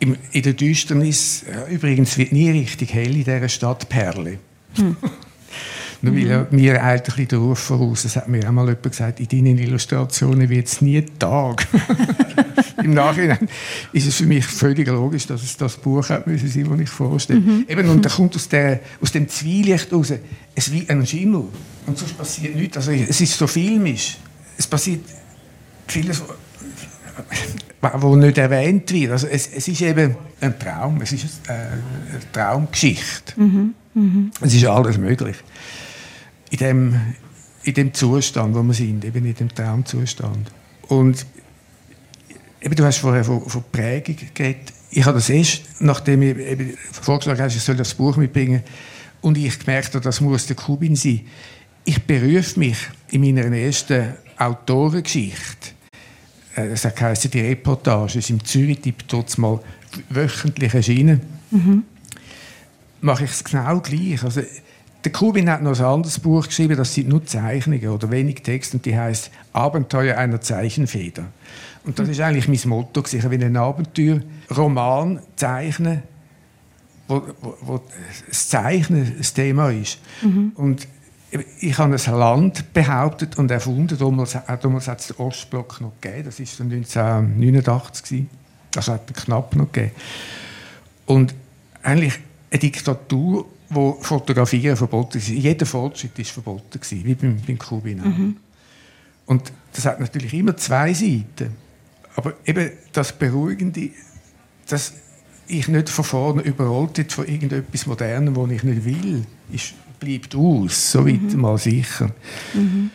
in 0.00 0.42
der 0.42 0.52
Düsternis. 0.52 1.44
Übrigens 1.70 2.16
wird 2.16 2.32
nie 2.32 2.50
richtig 2.50 2.94
hell 2.94 3.14
in 3.14 3.24
dieser 3.24 3.48
Stadt 3.48 3.88
Perle. 3.88 4.38
Hm. 4.74 4.96
Nur 6.00 6.14
weil 6.14 6.46
mhm. 6.50 6.78
ein 6.78 7.02
bisschen 7.02 7.28
der 7.28 7.38
Ruf 7.38 7.58
voraus. 7.58 8.04
Das 8.04 8.16
hat 8.16 8.28
mir 8.28 8.46
einmal 8.46 8.66
jemand 8.66 8.82
gesagt, 8.84 9.18
in 9.18 9.28
deinen 9.28 9.58
Illustrationen 9.58 10.48
wird 10.48 10.68
es 10.68 10.80
nie 10.80 11.02
Tag. 11.18 11.66
Im 12.82 12.94
Nachhinein 12.94 13.48
ist 13.92 14.06
es 14.06 14.14
für 14.14 14.26
mich 14.26 14.46
völlig 14.46 14.86
logisch, 14.86 15.26
dass 15.26 15.42
es 15.42 15.56
das 15.56 15.76
Buch 15.76 16.08
hat 16.10 16.26
müssen 16.26 16.48
sein, 16.48 16.68
das 16.70 16.80
ich 16.80 16.88
vorstelle. 16.88 17.40
Mhm. 17.40 17.64
Eben, 17.68 17.88
und 17.88 18.04
da 18.04 18.08
kommt 18.08 18.36
aus, 18.36 18.48
der, 18.48 18.80
aus 19.00 19.10
dem 19.10 19.28
Zwielicht 19.28 19.92
raus, 19.92 20.12
es 20.54 20.72
wie 20.72 20.88
ein 20.88 21.04
Schimmel. 21.04 21.44
Und 21.86 21.98
sonst 21.98 22.16
passiert 22.16 22.54
nichts. 22.54 22.76
Also, 22.76 22.92
es 22.92 23.20
ist 23.20 23.36
so 23.36 23.48
filmisch. 23.48 24.18
Es 24.56 24.66
passiert 24.68 25.04
vieles, 25.88 26.22
was 27.80 28.16
nicht 28.16 28.38
erwähnt 28.38 28.92
wird. 28.92 29.10
Also, 29.10 29.26
es, 29.26 29.48
es 29.48 29.66
ist 29.66 29.82
eben 29.82 30.14
ein 30.40 30.56
Traum. 30.58 31.00
Es 31.02 31.12
ist 31.12 31.26
eine, 31.48 31.58
eine 31.58 32.32
Traumgeschichte. 32.32 33.40
Mhm. 33.40 33.74
Mhm. 33.94 34.30
Es 34.40 34.54
ist 34.54 34.64
alles 34.64 34.96
möglich 34.96 35.36
in 36.50 36.58
dem, 36.58 37.00
in 37.62 37.74
dem 37.74 37.94
Zustand, 37.94 38.54
wo 38.54 38.62
wir 38.62 38.74
sind, 38.74 39.04
eben 39.04 39.24
in 39.24 39.34
dem 39.34 39.54
Traumzustand. 39.54 40.50
Und 40.88 41.26
eben, 42.60 42.74
du 42.74 42.84
hast 42.84 42.98
vorher 42.98 43.24
von, 43.24 43.42
von 43.46 43.64
Prägung 43.70 44.16
geredet. 44.34 44.72
Ich 44.90 45.04
habe 45.04 45.18
das 45.18 45.28
erst, 45.28 45.62
nachdem 45.80 46.22
ich 46.22 46.38
eben 46.38 46.74
vorgeschlagen 46.92 47.42
hast, 47.42 47.56
ich 47.56 47.62
soll 47.62 47.76
das 47.76 47.94
Buch 47.94 48.16
mitbringen, 48.16 48.62
und 49.20 49.36
ich 49.36 49.58
gemerkt 49.58 49.94
habe, 49.94 50.04
das 50.04 50.20
muss 50.20 50.46
der 50.46 50.56
Kubin 50.56 50.96
sein. 50.96 51.22
Ich 51.84 52.02
berufe 52.04 52.58
mich 52.58 52.78
in 53.10 53.20
meiner 53.22 53.56
ersten 53.56 54.14
Autorengeschichte, 54.36 55.70
äh, 56.54 56.68
das 56.68 56.84
heisst 56.84 57.32
die 57.32 57.40
Reportage, 57.40 58.18
ist 58.18 58.30
im 58.30 58.44
Zürich-Tipp 58.44 59.04
trotz 59.08 59.38
mal 59.38 59.60
wöchentlich 60.10 60.74
erschienen, 60.74 61.20
mhm. 61.50 61.84
mache 63.00 63.24
ich 63.24 63.30
es 63.30 63.42
genau 63.42 63.80
gleich. 63.80 64.22
Also, 64.22 64.42
der 65.04 65.12
Kubin 65.12 65.48
hat 65.48 65.62
noch 65.62 65.78
ein 65.78 65.84
anderes 65.84 66.18
Buch 66.18 66.46
geschrieben, 66.46 66.76
das 66.76 66.94
sind 66.94 67.08
nur 67.08 67.24
Zeichnungen 67.24 67.88
oder 67.88 68.10
wenig 68.10 68.42
Text 68.42 68.74
und 68.74 68.84
die 68.84 68.96
heißt 68.96 69.30
Abenteuer 69.52 70.16
einer 70.16 70.40
Zeichenfeder. 70.40 71.24
Und 71.84 71.98
das 71.98 72.08
ist 72.08 72.20
eigentlich 72.20 72.48
mein 72.48 72.68
Motto, 72.68 73.02
ich 73.06 73.30
will 73.30 73.44
einen 73.44 73.56
Abenteuerroman 73.56 75.20
zeichnen, 75.36 76.02
wo, 77.06 77.22
wo, 77.40 77.56
wo, 77.62 77.80
das 78.28 78.48
Zeichnen 78.48 79.14
das 79.16 79.32
Thema 79.32 79.70
ist. 79.70 79.98
Mhm. 80.22 80.52
Und 80.56 80.88
ich 81.60 81.78
habe 81.78 81.94
ein 81.94 82.18
Land 82.18 82.72
behauptet 82.72 83.38
und 83.38 83.50
erfunden, 83.50 83.96
damals, 83.98 84.36
damals 84.60 84.88
hat 84.88 85.00
es 85.00 85.08
den 85.08 85.16
Ostblock 85.16 85.80
noch 85.80 85.92
gegeben, 86.00 86.24
das 86.24 86.40
war 86.40 86.66
1989, 86.66 88.26
das 88.72 88.88
hat 88.88 89.10
es 89.10 89.24
knapp 89.24 89.54
noch 89.54 89.70
gegeben. 89.70 89.94
Und 91.06 91.34
eigentlich 91.82 92.18
eine 92.50 92.58
Diktatur 92.58 93.46
wo 93.70 93.98
Fotografieren 94.00 94.76
verboten 94.76 95.18
ist. 95.18 95.28
Jeder 95.28 95.66
Fortschritt 95.66 96.18
ist 96.18 96.30
verboten 96.30 96.80
gewesen, 96.80 97.04
wie 97.04 97.14
beim, 97.14 97.36
beim 97.46 97.58
Kubina. 97.58 98.04
Mhm. 98.04 98.36
Und 99.26 99.52
das 99.72 99.84
hat 99.84 100.00
natürlich 100.00 100.32
immer 100.34 100.56
zwei 100.56 100.94
Seiten. 100.94 101.54
Aber 102.16 102.34
eben 102.46 102.70
das 102.92 103.12
Beruhigende, 103.12 103.90
dass 104.68 104.94
ich 105.46 105.68
nicht 105.68 105.88
von 105.88 106.04
vorne 106.04 106.42
überrollt 106.42 106.98
wird 106.98 107.12
von 107.12 107.26
irgendetwas 107.26 107.86
Modernem, 107.86 108.34
was 108.36 108.50
ich 108.50 108.62
nicht 108.62 108.84
will, 108.84 109.24
ist, 109.52 109.74
bleibt 110.00 110.34
aus, 110.34 110.92
so 110.92 111.06
weit 111.06 111.20
mhm. 111.20 111.40
mal 111.40 111.58
sicher. 111.58 112.10
Mhm. 112.54 112.90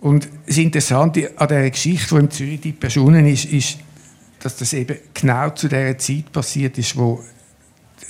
Und 0.00 0.28
das 0.46 0.56
Interessante 0.58 1.30
an 1.36 1.48
dieser 1.48 1.70
Geschichte, 1.70 2.14
die 2.14 2.20
im 2.20 2.30
Zürich 2.30 2.74
erschienen 2.80 3.26
ist, 3.26 3.44
ist, 3.46 3.78
dass 4.38 4.56
das 4.56 4.72
eben 4.72 4.96
genau 5.12 5.50
zu 5.50 5.68
der 5.68 5.98
Zeit 5.98 6.32
passiert 6.32 6.78
ist, 6.78 6.96
wo 6.96 7.22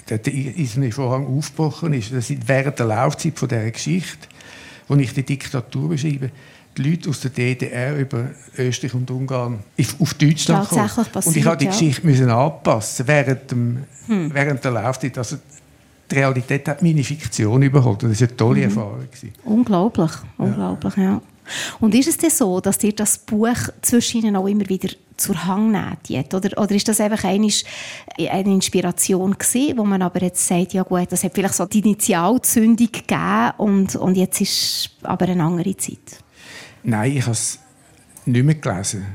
der 0.08 0.20
eiserne 0.26 0.92
Vorhang 0.92 1.26
aufgebrochen 1.26 1.92
ist. 1.94 2.12
Das 2.12 2.30
ist 2.30 2.46
während 2.46 2.78
der 2.78 2.86
Laufzeit 2.86 3.38
von 3.38 3.48
dieser 3.48 3.70
Geschichte, 3.70 4.28
wo 4.88 4.96
ich 4.96 5.12
die 5.12 5.22
Diktatur 5.22 5.90
beschreibe, 5.90 6.30
die 6.76 6.82
Leute 6.82 7.10
aus 7.10 7.20
der 7.20 7.30
DDR 7.30 7.96
über 7.96 8.30
Österreich 8.56 8.94
und 8.94 9.10
Ungarn 9.10 9.60
auf 9.98 10.14
Deutschland 10.14 10.68
kommen. 10.68 10.90
Und 11.24 11.36
ich 11.36 11.44
habe 11.44 11.56
die 11.56 11.66
Geschichte 11.66 12.02
ja. 12.02 12.10
müssen 12.10 12.30
anpassen 12.30 13.06
während, 13.06 13.50
dem, 13.50 13.84
hm. 14.06 14.32
während 14.32 14.64
der 14.64 14.70
Laufzeit. 14.72 15.18
Also 15.18 15.36
die 16.10 16.14
Realität 16.14 16.66
hat 16.68 16.82
meine 16.82 17.04
Fiktion 17.04 17.62
überholt. 17.62 18.02
Das 18.02 18.20
war 18.20 18.28
eine 18.28 18.36
tolle 18.36 18.56
mhm. 18.58 18.64
Erfahrung. 18.64 19.08
Unglaublich, 19.44 20.10
unglaublich, 20.38 20.96
ja. 20.96 21.02
ja. 21.02 21.22
Und 21.80 21.94
ist 21.94 22.08
es 22.08 22.16
denn 22.16 22.30
so, 22.30 22.60
dass 22.60 22.78
dir 22.78 22.92
das 22.92 23.18
Buch 23.18 23.56
zwischen 23.82 24.22
ihnen 24.22 24.36
auch 24.36 24.46
immer 24.46 24.68
wieder 24.68 24.88
zur 25.20 25.46
Hang 25.46 25.70
nimmt? 25.70 26.34
Oder, 26.34 26.60
oder 26.60 26.74
ist 26.74 26.88
das 26.88 27.00
einfach 27.00 27.24
eine, 27.24 27.48
eine 28.18 28.52
Inspiration 28.52 29.36
gewesen, 29.38 29.78
wo 29.78 29.84
man 29.84 30.02
aber 30.02 30.22
jetzt 30.22 30.46
sagt, 30.46 30.72
ja 30.72 30.82
gut, 30.82 31.10
das 31.10 31.24
hat 31.24 31.34
vielleicht 31.34 31.54
so 31.54 31.66
die 31.66 31.80
Initialzündung 31.80 32.90
gegeben 32.90 33.52
und, 33.58 33.96
und 33.96 34.16
jetzt 34.16 34.40
ist 34.40 34.90
aber 35.02 35.28
eine 35.28 35.44
andere 35.44 35.76
Zeit? 35.76 35.98
Nein, 36.82 37.16
ich 37.16 37.22
habe 37.22 37.32
es 37.32 37.58
nicht 38.24 38.44
mehr 38.44 38.54
gelesen. 38.54 39.06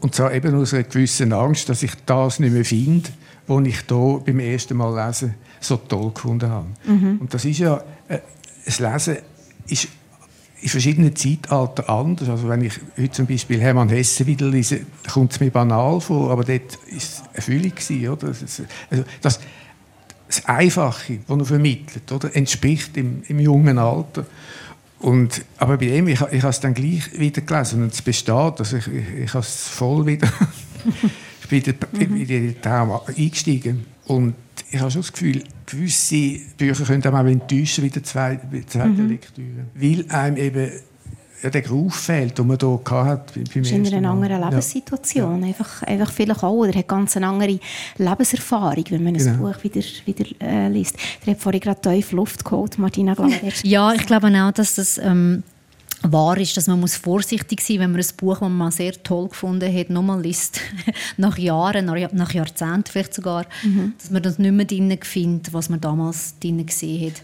Und 0.00 0.14
zwar 0.14 0.32
eben 0.32 0.54
aus 0.54 0.72
einer 0.72 0.84
gewissen 0.84 1.32
Angst, 1.32 1.68
dass 1.68 1.82
ich 1.82 1.92
das 2.06 2.38
nicht 2.38 2.52
mehr 2.52 2.64
finde, 2.64 3.10
was 3.46 3.66
ich 3.66 3.80
hier 3.86 4.22
beim 4.24 4.38
ersten 4.38 4.76
Mal 4.76 5.06
lesen 5.06 5.34
so 5.60 5.76
toll 5.76 6.12
gefunden 6.14 6.50
habe. 6.50 6.68
Mhm. 6.86 7.18
Und 7.20 7.34
das 7.34 7.44
ist 7.44 7.58
ja, 7.58 7.82
äh, 8.08 8.20
das 8.64 8.78
Lesen 8.78 9.18
ist 9.66 9.88
in 10.62 10.68
verschiedenen 10.68 11.16
Zeitaltern 11.16 11.86
anders. 11.86 12.28
Also 12.28 12.48
wenn 12.48 12.62
ich 12.62 12.74
heute 12.98 13.10
zum 13.10 13.26
Beispiel 13.26 13.60
Hermann 13.60 13.88
Hesse 13.88 14.26
wieder 14.26 14.46
lese, 14.46 14.80
kommt 15.10 15.32
es 15.32 15.40
mir 15.40 15.50
banal 15.50 16.00
vor, 16.00 16.30
aber 16.30 16.44
dort 16.44 16.78
war 16.78 16.96
es 16.96 17.22
eine 17.32 17.42
Füllung. 17.42 17.72
Oder? 18.12 18.28
Also 18.28 18.64
das, 19.22 19.40
das 20.26 20.44
Einfache, 20.46 21.18
das 21.26 21.38
er 21.38 21.44
vermittelt, 21.44 22.12
oder? 22.12 22.34
entspricht 22.36 22.96
im, 22.96 23.22
im 23.26 23.40
jungen 23.40 23.78
Alter. 23.78 24.26
Und, 25.00 25.42
aber 25.56 25.78
bei 25.78 25.86
ihm, 25.86 26.08
ich, 26.08 26.20
ich 26.20 26.42
habe 26.42 26.50
es 26.50 26.60
dann 26.60 26.74
gleich 26.74 27.18
wieder 27.18 27.40
gelesen 27.40 27.82
und 27.82 27.92
es 27.92 28.02
besteht. 28.02 28.58
Also 28.58 28.76
ich, 28.76 28.86
ich, 28.86 29.14
ich 29.24 29.34
habe 29.34 29.44
es 29.44 29.68
voll 29.68 30.04
wieder... 30.06 30.30
ich 31.42 31.48
bin 31.48 31.62
in 31.98 32.26
den 32.26 32.62
Traum 32.62 33.00
eingestiegen. 33.06 33.86
Und 34.10 34.34
ich 34.72 34.80
habe 34.80 34.90
schon 34.90 35.02
das 35.02 35.12
Gefühl, 35.12 35.44
gewisse 35.66 36.40
Bücher 36.56 36.84
können 36.84 37.02
einem 37.02 37.14
auch 37.14 37.30
enttäuschen 37.30 37.84
bei 37.84 37.90
der 37.90 38.02
zweite 38.02 38.88
mhm. 38.88 39.08
Lektüre. 39.08 39.66
Weil 39.74 40.04
einem 40.08 40.36
eben 40.36 40.70
ja, 41.42 41.48
der 41.48 41.62
Beruf 41.62 41.94
fehlt, 41.94 42.36
den 42.36 42.46
man 42.48 42.58
hier 42.58 42.80
hatte. 42.90 43.40
Beim 43.40 43.62
ist 43.62 43.70
in 43.70 43.86
einer 43.94 44.10
anderen 44.10 44.42
Lebenssituation. 44.42 45.40
Ja. 45.40 45.46
Einfach, 45.46 45.82
einfach 45.84 46.10
vielleicht 46.10 46.42
auch. 46.42 46.52
Oder 46.52 46.76
hat 46.76 46.88
ganz 46.88 47.16
eine 47.16 47.28
andere 47.28 47.60
Lebenserfahrung, 47.98 48.84
wenn 48.90 49.04
man 49.04 49.14
genau. 49.14 49.30
ein 49.30 49.38
Buch 49.38 49.62
wieder, 49.62 49.80
wieder 50.04 50.24
äh, 50.40 50.68
liest. 50.68 50.96
Der 51.24 51.34
hat 51.34 51.40
vorhin 51.40 51.60
gerade 51.60 51.80
tief 51.80 52.10
Luft 52.10 52.44
geholt, 52.44 52.78
Martina 52.78 53.14
Glauber. 53.14 53.32
ja, 53.62 53.94
ich 53.94 54.06
glaube 54.06 54.26
auch, 54.26 54.52
dass 54.52 54.74
das... 54.74 54.98
Ähm 54.98 55.44
wahr 56.02 56.38
ist, 56.38 56.56
dass 56.56 56.66
man 56.66 56.80
muss 56.80 56.96
vorsichtig 56.96 57.60
sein 57.60 57.76
muss, 57.76 57.82
wenn 57.82 57.92
man 57.92 58.00
ein 58.00 58.16
Buch, 58.16 58.38
das 58.38 58.48
man 58.48 58.70
sehr 58.70 59.02
toll 59.02 59.28
gefunden 59.28 59.72
hat, 59.72 59.90
nochmal 59.90 60.22
liest, 60.22 60.60
nach 61.16 61.36
Jahren, 61.38 61.86
nach 61.86 62.32
Jahrzehnten 62.32 62.90
vielleicht 62.90 63.14
sogar, 63.14 63.46
mhm. 63.62 63.94
dass 63.98 64.10
man 64.10 64.22
das 64.22 64.38
nicht 64.38 64.52
mehr 64.52 64.64
drin 64.64 64.98
findet, 65.02 65.52
was 65.52 65.68
man 65.68 65.80
damals 65.80 66.38
drin 66.38 66.64
gesehen 66.64 67.12
hat. 67.12 67.22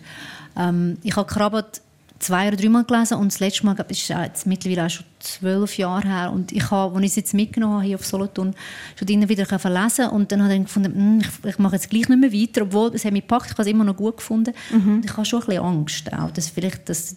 Ähm, 0.69 0.99
ich 1.03 1.17
habe 1.17 1.27
Krabat 1.27 1.81
zwei 2.19 2.49
oder 2.49 2.57
dreimal 2.57 2.85
gelesen 2.85 3.19
und 3.19 3.33
das 3.33 3.41
letzte 3.41 3.67
Mal 3.67 3.77
ist 3.89 4.09
jetzt 4.09 4.47
mittlerweile 4.47 4.87
auch 4.87 4.91
schon 4.91 5.05
zwölf 5.21 5.77
Jahre 5.77 6.09
her 6.09 6.33
und 6.33 6.53
ich 6.53 6.71
habe, 6.71 6.97
als 6.97 7.05
ich 7.05 7.11
es 7.11 7.17
jetzt 7.17 7.35
mitgenommen 7.35 7.75
habe 7.75 7.85
hier 7.85 7.97
auf 7.97 8.07
Solothurn, 8.07 8.55
schon 8.99 9.09
immer 9.09 9.29
wieder 9.29 9.45
lesen 9.45 10.09
und 10.09 10.33
dann 10.33 10.43
habe 10.43 10.55
ich 10.55 10.63
gefunden, 10.63 10.95
hm, 10.95 11.21
ich, 11.21 11.51
ich, 11.51 11.59
mache 11.59 11.77
jetzt 11.77 11.91
gleich 11.91 12.09
nicht 12.09 12.21
mehr 12.21 12.33
weiter, 12.33 12.63
obwohl 12.63 12.95
es 12.95 13.05
hat 13.05 13.13
mich 13.13 13.23
gepackt, 13.23 13.47
ich 13.47 13.53
habe 13.53 13.63
es 13.63 13.69
immer 13.69 13.85
noch 13.85 13.97
gut 13.97 14.17
gefunden 14.17 14.55
mhm. 14.71 14.97
und 14.97 15.05
ich 15.05 15.13
habe 15.13 15.25
schon 15.25 15.43
ein 15.43 15.47
bisschen 15.47 15.65
Angst 15.65 16.13
auch, 16.13 16.31
dass 16.31 16.49
vielleicht 16.49 16.89
das 16.89 17.17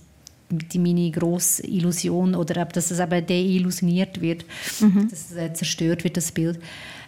die 0.50 0.80
meine 0.80 1.12
grosse 1.12 1.66
Illusion 1.66 2.36
oder 2.36 2.66
dass 2.66 2.92
es 2.92 3.00
eben 3.00 3.26
deillusioniert 3.26 4.22
wird, 4.22 4.46
mhm. 4.80 5.08
dass 5.10 5.32
es 5.32 5.38
äh, 5.38 5.54
zerstört 5.54 6.04
wird, 6.04 6.18
das 6.18 6.32
Bild. 6.32 6.60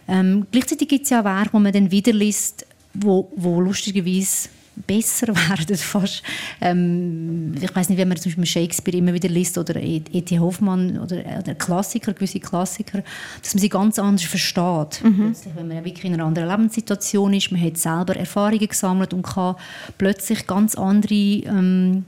Ähm, 0.08 0.46
gleichzeitig 0.50 0.88
gibt 0.88 1.04
es 1.04 1.10
ja 1.10 1.24
Werke, 1.24 1.52
wo 1.52 1.58
man 1.58 1.72
dann 1.72 1.90
wieder 1.90 2.12
liest, 2.12 2.66
wo, 2.94 3.30
wo 3.36 3.60
lustigerweise 3.60 4.48
besser 4.86 5.28
werden 5.48 5.76
fast. 5.76 6.22
Ähm, 6.60 7.54
ich 7.60 7.74
weiß 7.74 7.88
nicht, 7.88 7.98
wenn 7.98 8.08
man 8.08 8.16
zum 8.16 8.30
Beispiel 8.30 8.46
Shakespeare 8.46 8.96
immer 8.96 9.12
wieder 9.12 9.28
liest 9.28 9.58
oder 9.58 9.76
E.T. 9.76 10.38
Hoffmann 10.38 10.98
oder, 10.98 11.22
oder 11.40 11.54
Klassiker, 11.54 12.12
gewisse 12.12 12.40
Klassiker, 12.40 13.02
dass 13.42 13.54
man 13.54 13.60
sie 13.60 13.68
ganz 13.68 13.98
anders 13.98 14.24
versteht. 14.24 15.02
Mhm. 15.04 15.16
Plötzlich, 15.16 15.54
wenn 15.56 15.68
man 15.68 15.84
wirklich 15.84 16.04
in 16.04 16.14
einer 16.14 16.24
anderen 16.24 16.48
Lebenssituation 16.48 17.34
ist, 17.34 17.52
man 17.52 17.62
hat 17.62 17.76
selber 17.76 18.16
Erfahrungen 18.16 18.66
gesammelt 18.66 19.12
und 19.12 19.22
kann 19.22 19.56
plötzlich 19.98 20.46
ganz 20.46 20.74
andere 20.74 21.14
ähm, 21.14 22.04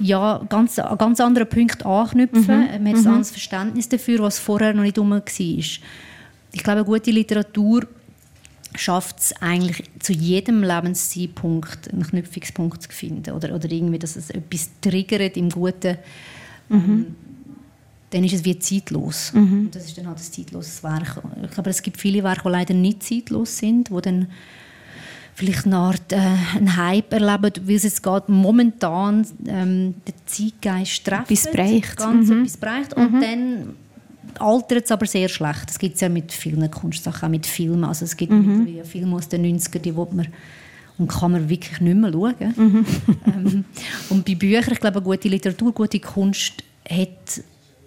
ja, 0.00 0.40
ganz, 0.48 0.78
an 0.78 0.98
ganz 0.98 1.20
andere 1.20 1.44
Punkte 1.46 1.86
anknüpfen. 1.86 2.42
Mhm. 2.42 2.46
Man 2.46 2.72
hat 2.72 2.80
mhm. 2.80 2.86
ein 2.86 3.06
anderes 3.06 3.30
Verständnis 3.30 3.88
dafür, 3.88 4.20
was 4.20 4.38
vorher 4.38 4.74
noch 4.74 4.82
nicht 4.82 4.98
rum 4.98 5.10
war. 5.10 5.22
Ich 5.28 5.80
glaube, 6.62 6.84
gute 6.84 7.10
Literatur 7.10 7.86
schafft 8.74 9.18
es 9.18 9.32
eigentlich 9.40 9.84
zu 10.00 10.12
jedem 10.12 10.62
Lebenszeitpunkt 10.62 11.92
einen 11.92 12.02
Knüpfungspunkt 12.04 12.82
zu 12.82 12.88
finden 12.90 13.32
oder, 13.32 13.54
oder 13.54 13.70
irgendwie, 13.70 13.98
dass 13.98 14.16
es 14.16 14.30
etwas 14.30 14.70
triggert 14.80 15.36
im 15.36 15.50
Guten. 15.50 15.98
Mhm. 16.68 17.14
Dann 18.10 18.24
ist 18.24 18.34
es 18.34 18.44
wie 18.44 18.58
zeitlos. 18.58 19.32
Mhm. 19.32 19.66
Und 19.66 19.74
das 19.74 19.86
ist 19.86 19.98
dann 19.98 20.06
halt 20.06 20.18
ein 20.18 20.22
zeitloses 20.22 20.82
Werk. 20.82 21.22
Ich 21.42 21.50
glaube, 21.50 21.70
es 21.70 21.82
gibt 21.82 21.98
viele 21.98 22.22
Werke, 22.22 22.42
die 22.44 22.48
leider 22.50 22.74
nicht 22.74 23.02
zeitlos 23.02 23.58
sind, 23.58 23.90
wo 23.90 24.00
dann 24.00 24.28
vielleicht 25.34 25.66
eine 25.66 25.76
Art 25.76 26.12
äh, 26.12 26.16
einen 26.56 26.76
Hype 26.76 27.12
erleben, 27.12 27.66
weil 27.66 27.76
es 27.76 27.84
jetzt 27.84 28.02
gerade 28.02 28.30
momentan 28.30 29.26
ähm, 29.46 29.94
den 30.06 30.14
Zeitgeist 30.26 31.04
trifft. 31.04 31.28
Bis 31.28 31.50
bereicht. 31.50 31.96
Ganz 31.96 32.28
mhm. 32.28 32.42
etwas 32.42 32.56
bereicht. 32.56 32.94
Und 32.94 33.12
mhm. 33.12 33.20
dann 33.20 33.76
altert 34.38 34.84
es 34.84 34.90
aber 34.90 35.06
sehr 35.06 35.28
schlecht. 35.28 35.68
Das 35.68 35.78
gibt 35.78 35.94
es 35.94 36.00
ja 36.00 36.08
mit 36.08 36.32
vielen 36.32 36.70
Kunstsachen, 36.70 37.26
auch 37.26 37.30
mit 37.30 37.46
Filmen. 37.46 37.84
Also 37.84 38.04
es 38.04 38.16
gibt 38.16 38.32
mhm. 38.32 38.84
Filme 38.84 39.16
aus 39.16 39.28
den 39.28 39.44
90ern, 39.58 39.78
die 39.78 39.92
man 39.92 40.28
und 40.98 41.08
kann 41.08 41.32
man 41.32 41.48
wirklich 41.48 41.80
nicht 41.80 41.96
mehr 41.96 42.12
schauen. 42.12 42.54
Mhm. 42.56 42.86
ähm, 43.26 43.64
und 44.10 44.24
bei 44.24 44.34
Büchern, 44.34 44.72
ich 44.72 44.80
glaube, 44.80 45.00
gute 45.00 45.28
Literatur, 45.28 45.72
gute 45.72 45.98
Kunst 45.98 46.62
hat 46.88 47.42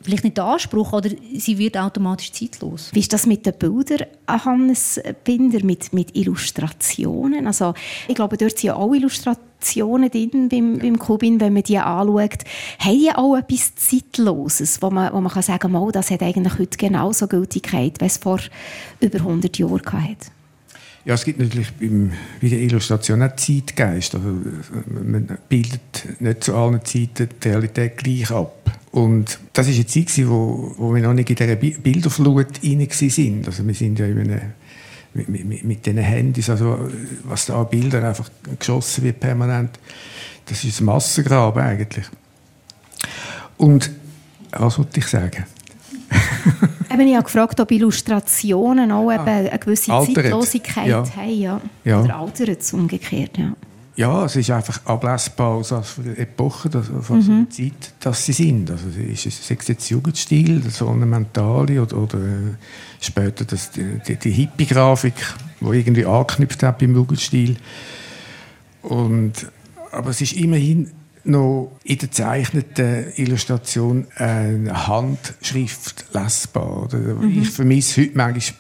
vielleicht 0.06 0.24
nicht 0.24 0.38
den 0.38 0.44
Anspruch 0.44 0.94
oder 0.94 1.10
sie 1.36 1.58
wird 1.58 1.78
automatisch 1.78 2.32
zeitlos. 2.32 2.90
Wie 2.94 3.00
ist 3.00 3.12
das 3.12 3.26
mit 3.26 3.46
den 3.46 3.54
Bildern, 3.54 4.08
Hannes 4.28 5.02
Binder, 5.24 5.64
mit, 5.66 5.94
mit 5.94 6.16
Illustrationen? 6.16 7.48
Also, 7.48 7.74
ich 8.08 8.16
glaube, 8.16 8.38
dort 8.38 8.52
sind 8.52 8.64
ja 8.64 8.76
auch 8.76 8.94
Illustrationen 8.94 10.12
drin 10.12 10.50
beim, 10.50 10.80
beim 10.80 11.00
Kubin, 11.00 11.40
wenn 11.40 11.54
man 11.54 11.64
die 11.64 11.78
anschaut. 11.78 12.44
Haben 12.80 13.00
die 13.00 13.12
auch 13.14 13.36
etwas 13.36 13.76
Zeitloses, 13.76 14.82
wo 14.82 14.92
man, 14.92 15.12
wo 15.12 15.20
man 15.22 15.32
kann 15.32 15.44
sagen 15.44 15.74
kann, 15.74 15.92
das 15.92 16.12
hat 16.12 16.22
eigentlich 16.22 16.60
heute 16.60 16.78
genauso 16.78 17.28
Gültigkeit, 17.28 18.00
wie 18.00 18.06
es 18.06 18.18
vor 18.18 18.40
über 19.02 19.18
100 19.18 19.58
Jahren 19.58 19.82
hatte? 19.86 20.28
Ja, 21.06 21.14
es 21.14 21.24
gibt 21.24 21.40
natürlich 21.40 21.72
beim, 21.74 22.12
bei 22.42 22.50
der 22.50 22.60
Illustration 22.60 23.22
auch 23.22 23.36
Zeitgeist. 23.36 24.16
Also, 24.16 24.28
man 24.88 25.38
bildet 25.50 26.20
nicht 26.20 26.44
zu 26.44 26.56
allen 26.56 26.84
Zeiten 26.84 27.30
die 27.44 27.48
Realität 27.48 27.98
gleich 27.98 28.32
ab. 28.32 28.72
Und 28.96 29.40
das 29.52 29.68
war 29.68 29.74
eine 29.74 29.86
Zeit, 29.88 30.08
wo, 30.26 30.74
wo 30.78 30.96
wir 30.96 31.02
noch 31.02 31.14
nicht 31.14 31.30
in 31.30 31.36
dieser 31.36 31.58
Bilderflut 31.58 32.64
rein 32.64 32.80
waren. 32.80 33.44
Also 33.46 33.68
wir 33.68 33.74
sind 33.74 34.00
ja 34.00 34.06
in 34.06 34.20
einem, 34.20 34.42
mit, 35.14 35.28
mit, 35.28 35.64
mit 35.66 35.86
diesen 35.86 35.98
Handys, 35.98 36.50
also 36.50 36.90
was 37.26 37.48
da 37.48 37.60
an 37.60 37.68
Bildern 37.70 38.06
einfach 38.06 38.30
geschossen 38.58 39.04
wird 39.04 39.20
permanent, 39.20 39.78
das 40.46 40.64
ist 40.64 40.80
ein 40.80 40.86
Massengrab 40.86 41.58
eigentlich. 41.58 42.06
Und 43.58 43.92
was 44.52 44.78
wollte 44.78 45.02
ich 45.02 45.08
sagen? 45.08 45.44
eben, 46.90 47.08
ich 47.08 47.16
habe 47.16 47.26
gefragt, 47.26 47.60
ob 47.60 47.72
Illustrationen 47.72 48.94
auch 48.94 49.10
ah, 49.10 49.24
eine 49.26 49.60
gewisse 49.60 49.92
altert. 49.92 50.16
Zeitlosigkeit 50.16 50.88
ja. 50.88 51.04
haben. 51.18 51.30
Ja. 51.38 51.62
Ja. 51.84 52.02
Oder 52.02 52.16
altert 52.16 52.62
es 52.62 52.72
umgekehrt, 52.72 53.38
ja. 53.38 53.58
Ja, 53.98 54.26
es 54.26 54.36
ist 54.36 54.50
einfach 54.52 54.86
ablesbar 54.86 55.52
aus 55.52 55.70
der 55.70 56.20
Epoche, 56.20 56.70
von 56.70 57.20
mhm. 57.20 57.48
der 57.48 57.50
Zeit, 57.50 57.94
dass 58.02 58.26
sie 58.26 58.34
sind. 58.34 58.70
Also 58.70 58.90
ist 58.90 59.24
sei 59.24 59.58
es 59.58 59.68
jetzt 59.68 59.90
Jugendstil, 59.90 60.60
das 60.60 60.82
Ornamentale 60.82 61.82
oder, 61.82 61.98
oder 61.98 62.18
äh, 62.18 62.56
später 63.00 63.46
das, 63.46 63.72
die, 63.72 64.16
die 64.18 64.32
Hippie-Grafik, 64.32 65.14
die 65.62 65.66
irgendwie 65.66 66.06
angeknüpft 66.06 66.62
hat 66.64 66.80
beim 66.80 66.94
Jugendstil. 66.94 67.56
Und, 68.82 69.34
aber 69.92 70.10
es 70.10 70.20
ist 70.20 70.34
immerhin 70.34 70.92
noch 71.24 71.72
in 71.86 71.98
der 71.98 72.12
zeichneten 72.12 73.14
Illustration 73.16 74.08
eine 74.18 74.88
Handschrift 74.88 76.06
lesbar. 76.14 76.84
Oder? 76.84 76.98
Mhm. 76.98 77.42
Ich 77.42 77.50
vermisse 77.50 78.02
heute 78.02 78.18
manchmal 78.18 78.60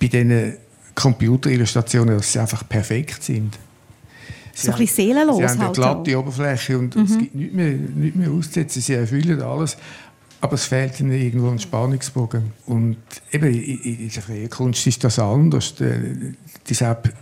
bei 0.00 0.06
diesen 0.08 0.54
Computerillustrationen, 0.94 2.16
dass 2.16 2.32
sie 2.32 2.38
einfach 2.38 2.66
perfekt 2.68 3.22
sind. 3.22 3.58
Sie 4.52 4.66
so 4.66 4.72
ein 4.72 4.78
bisschen 4.78 5.08
seelenlos 5.08 5.36
Sie 5.38 5.44
haben 5.44 5.52
eine 5.52 5.64
halt 5.64 5.74
glatte 5.74 6.16
auch. 6.16 6.22
Oberfläche 6.22 6.78
und 6.78 6.94
mhm. 6.94 7.02
es 7.02 7.18
gibt 7.18 7.34
nichts 7.34 7.54
mehr, 7.54 7.70
nichts 7.72 8.16
mehr 8.16 8.30
auszusetzen. 8.30 8.82
Sie 8.82 8.94
erfüllen 8.94 9.40
alles. 9.40 9.76
Aber 10.40 10.54
es 10.54 10.64
fehlt 10.64 10.98
ihnen 10.98 11.12
irgendwo 11.12 11.50
ein 11.50 11.58
Spannungsbogen. 11.58 12.52
Und 12.66 12.96
eben 13.30 13.46
in, 13.46 14.10
der 14.12 14.22
freien 14.22 14.50
Kunst 14.50 14.86
ist 14.88 15.04
das 15.04 15.18
anders. 15.20 15.74
Die, 15.76 16.34
deshalb, 16.68 17.14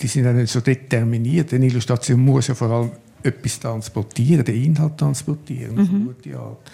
die 0.00 0.06
sind 0.06 0.26
auch 0.26 0.34
nicht 0.34 0.52
so 0.52 0.60
determiniert. 0.60 1.52
Eine 1.54 1.66
Illustration 1.66 2.20
muss 2.20 2.48
ja 2.48 2.54
vor 2.54 2.70
allem 2.70 2.90
etwas 3.22 3.58
transportieren, 3.58 4.44
den 4.44 4.64
Inhalt 4.64 4.98
transportieren, 4.98 5.76
mhm. 5.76 6.04
gute 6.06 6.38
Art. 6.38 6.70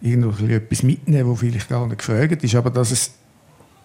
Irgendwo 0.00 0.44
etwas 0.46 0.82
mitnehmen, 0.82 1.30
was 1.30 1.38
vielleicht 1.38 1.68
gar 1.68 1.86
nicht 1.86 1.98
gefragt 1.98 2.42
ist, 2.42 2.54
aber 2.54 2.70
dass 2.70 2.90
es 2.90 3.12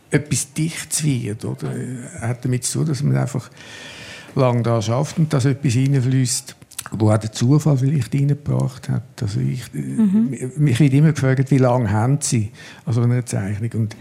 etwas 0.10 0.54
Dichtes 0.54 1.04
wird, 1.04 1.44
oder? 1.46 1.74
hat 2.20 2.46
damit 2.46 2.64
zu 2.64 2.80
tun, 2.80 2.88
dass 2.88 3.02
man 3.02 3.18
einfach 3.18 3.50
lange 4.36 4.64
da 4.64 4.82
schafft 4.82 5.18
und 5.18 5.34
dass 5.34 5.46
etwas 5.46 5.76
reinfließt, 5.76 6.56
wo 6.92 7.12
auch 7.12 7.18
der 7.18 7.32
Zufall 7.32 7.78
vielleicht 7.78 8.14
reingebracht 8.14 8.90
hat. 8.90 9.04
Also 9.22 9.40
ich, 9.40 9.74
mhm. 9.74 10.52
Mich 10.58 10.80
wird 10.80 10.94
immer 10.94 11.12
gefragt, 11.12 11.52
wie 11.52 11.58
lange 11.58 11.92
haben 11.92 12.20
Sie 12.22 12.52
an 12.86 12.94
so 12.94 13.02
einer 13.02 13.26
Zeichnung? 13.26 13.72
Und 13.74 13.96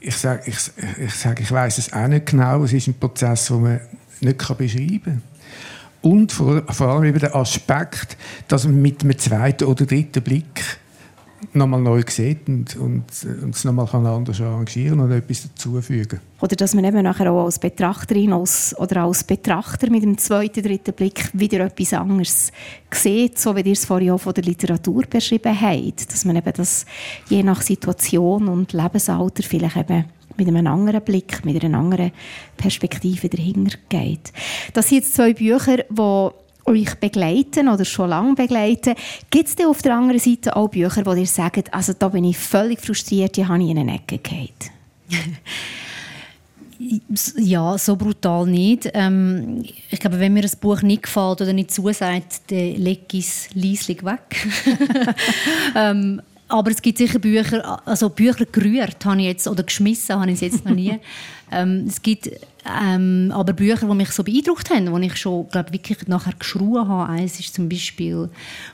ich 0.00 0.16
sage, 0.16 0.42
ich, 0.46 0.56
ich, 1.04 1.14
sag, 1.14 1.40
ich 1.40 1.50
weiß 1.50 1.78
es 1.78 1.92
auch 1.92 2.08
nicht 2.08 2.26
genau. 2.26 2.64
Es 2.64 2.72
ist 2.72 2.86
ein 2.88 2.94
Prozess, 2.94 3.48
den 3.48 3.62
man 3.62 3.80
nicht 4.20 4.58
beschreiben 4.58 5.02
kann. 5.04 5.22
Und 6.02 6.32
vor, 6.32 6.62
vor 6.68 6.88
allem 6.88 7.04
über 7.04 7.18
den 7.18 7.32
Aspekt, 7.32 8.16
dass 8.48 8.64
man 8.64 8.80
mit 8.80 9.02
einem 9.02 9.18
zweiten 9.18 9.64
oder 9.64 9.86
dritten 9.86 10.22
Blick 10.22 10.78
nochmal 11.52 11.80
neu 11.80 12.02
sieht 12.06 12.48
und, 12.48 12.76
und, 12.76 13.04
und 13.42 13.54
es 13.54 13.64
nochmal 13.64 13.88
anders 14.06 14.40
arrangieren 14.40 15.00
und 15.00 15.10
etwas 15.10 15.42
dazufügen. 15.42 16.20
Oder 16.40 16.56
dass 16.56 16.74
man 16.74 16.84
eben 16.84 17.02
nachher 17.02 17.30
auch 17.32 17.44
als 17.44 17.58
Betrachterin 17.58 18.32
als, 18.32 18.74
oder 18.78 19.04
als 19.04 19.24
Betrachter 19.24 19.90
mit 19.90 20.02
dem 20.02 20.18
zweiten, 20.18 20.62
dritten 20.62 20.94
Blick 20.94 21.30
wieder 21.32 21.60
etwas 21.60 21.92
anderes 21.92 22.52
sieht, 22.92 23.38
so 23.38 23.56
wie 23.56 23.60
ihr 23.60 23.72
es 23.72 23.84
vorhin 23.84 24.10
auch 24.10 24.18
von 24.18 24.34
der 24.34 24.44
Literatur 24.44 25.04
beschrieben 25.08 25.58
habt. 25.60 26.12
Dass 26.12 26.24
man 26.24 26.36
eben 26.36 26.52
das 26.54 26.84
je 27.28 27.42
nach 27.42 27.62
Situation 27.62 28.48
und 28.48 28.72
Lebensalter 28.72 29.42
vielleicht 29.42 29.76
eben 29.76 30.04
mit 30.36 30.48
einem 30.48 30.66
anderen 30.66 31.02
Blick, 31.02 31.44
mit 31.44 31.62
einer 31.62 31.78
anderen 31.78 32.12
Perspektive 32.56 33.28
dahinter 33.28 33.78
geht. 33.88 34.32
Das 34.74 34.88
sind 34.88 34.98
jetzt 34.98 35.14
zwei 35.14 35.32
Bücher, 35.32 35.78
die 35.88 36.30
euch 36.66 36.94
begleiten 36.96 37.68
oder 37.68 37.84
schon 37.84 38.10
lange 38.10 38.34
begleiten. 38.34 38.94
Gibt 39.30 39.48
es 39.48 39.66
auf 39.66 39.82
der 39.82 39.94
anderen 39.94 40.20
Seite 40.20 40.56
auch 40.56 40.68
Bücher, 40.68 41.06
wo 41.06 41.12
ihr 41.12 41.26
sagt, 41.26 41.72
also 41.72 41.92
da 41.92 42.08
bin 42.08 42.24
ich 42.24 42.38
völlig 42.38 42.80
frustriert, 42.80 43.36
die 43.36 43.46
habe 43.46 43.62
ich 43.62 43.70
in 43.70 43.78
eine 43.78 43.94
Ecke 43.94 44.18
gehalten? 44.18 44.70
Ja, 47.38 47.78
so 47.78 47.96
brutal 47.96 48.46
nicht. 48.46 48.90
Ähm, 48.92 49.64
ich 49.90 49.98
glaube, 49.98 50.20
wenn 50.20 50.34
mir 50.34 50.44
ein 50.44 50.50
Buch 50.60 50.82
nicht 50.82 51.04
gefällt 51.04 51.40
oder 51.40 51.54
nicht 51.54 51.70
zusagt, 51.70 52.50
dann 52.50 52.74
lege 52.74 53.00
ich 53.12 53.26
es 53.26 53.48
leislich 53.54 54.04
weg. 54.04 54.46
ähm, 55.74 56.20
aber 56.48 56.70
es 56.70 56.80
gibt 56.80 56.98
sicher 56.98 57.18
Bücher, 57.18 57.80
also 57.86 58.08
Bücher 58.08 58.44
gerührt 58.46 59.04
habe 59.04 59.20
ich 59.20 59.26
jetzt, 59.26 59.48
oder 59.48 59.64
geschmissen 59.64 60.18
habe 60.20 60.30
ich 60.30 60.40
jetzt 60.40 60.64
noch 60.64 60.74
nie. 60.74 60.98
ähm, 61.50 61.84
es 61.88 62.00
gibt 62.00 62.30
ähm, 62.82 63.32
aber 63.34 63.52
Bücher, 63.52 63.86
die 63.86 63.94
mich 63.94 64.10
so 64.10 64.22
beeindruckt 64.22 64.70
haben, 64.70 65.00
die 65.00 65.06
ich 65.06 65.16
schon, 65.16 65.48
glaube 65.48 65.72
wirklich 65.72 66.06
nachher 66.06 66.34
geschrien 66.38 66.88
habe. 66.88 67.10
Eines 67.10 67.40
ist 67.40 67.54
zum 67.54 67.68
Beispiel 67.68 68.28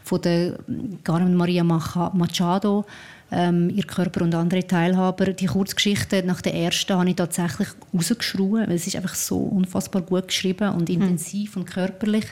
von 0.04 0.20
der 0.20 0.58
Carmen 1.02 1.34
Maria 1.34 1.64
Machado, 1.64 2.84
ähm, 3.30 3.70
«Ihr 3.70 3.84
Körper 3.84 4.22
und 4.22 4.34
andere 4.34 4.66
Teilhaber». 4.66 5.32
Die 5.32 5.46
Kurzgeschichte 5.46 6.22
nach 6.24 6.42
der 6.42 6.54
ersten 6.54 6.94
habe 6.94 7.08
ich 7.08 7.16
tatsächlich 7.16 7.68
rausgeschrien, 7.94 8.66
weil 8.68 8.72
es 8.72 8.86
ist 8.86 8.96
einfach 8.96 9.14
so 9.14 9.38
unfassbar 9.38 10.02
gut 10.02 10.28
geschrieben 10.28 10.74
und 10.74 10.88
hm. 10.90 10.96
intensiv 11.00 11.56
mhm. 11.56 11.62
und 11.62 11.70
körperlich. 11.70 12.26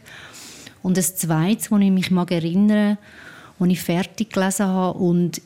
Und 0.82 0.96
das 0.96 1.16
Zweite, 1.16 1.70
woran 1.70 1.82
ich 1.82 1.90
mich 1.90 2.10
mag 2.10 2.30
erinnern 2.30 2.98
als 3.60 3.70
ich 3.70 3.80
fertig 3.80 4.32
gelesen 4.32 4.66
habe 4.66 4.98
und 4.98 5.40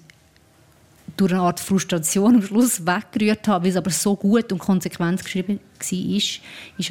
durch 1.17 1.33
eine 1.33 1.43
Art 1.43 1.61
Frustration 1.61 2.37
am 2.37 2.43
Schluss 2.43 2.87
weggerührt 2.87 3.47
habe, 3.47 3.65
weil 3.65 3.71
es 3.71 3.77
aber 3.77 3.91
so 3.91 4.17
gut 4.17 4.53
und 4.53 4.59
konsequent 4.59 5.23
geschrieben 5.23 5.61
war, 5.79 6.17
ist, 6.17 6.41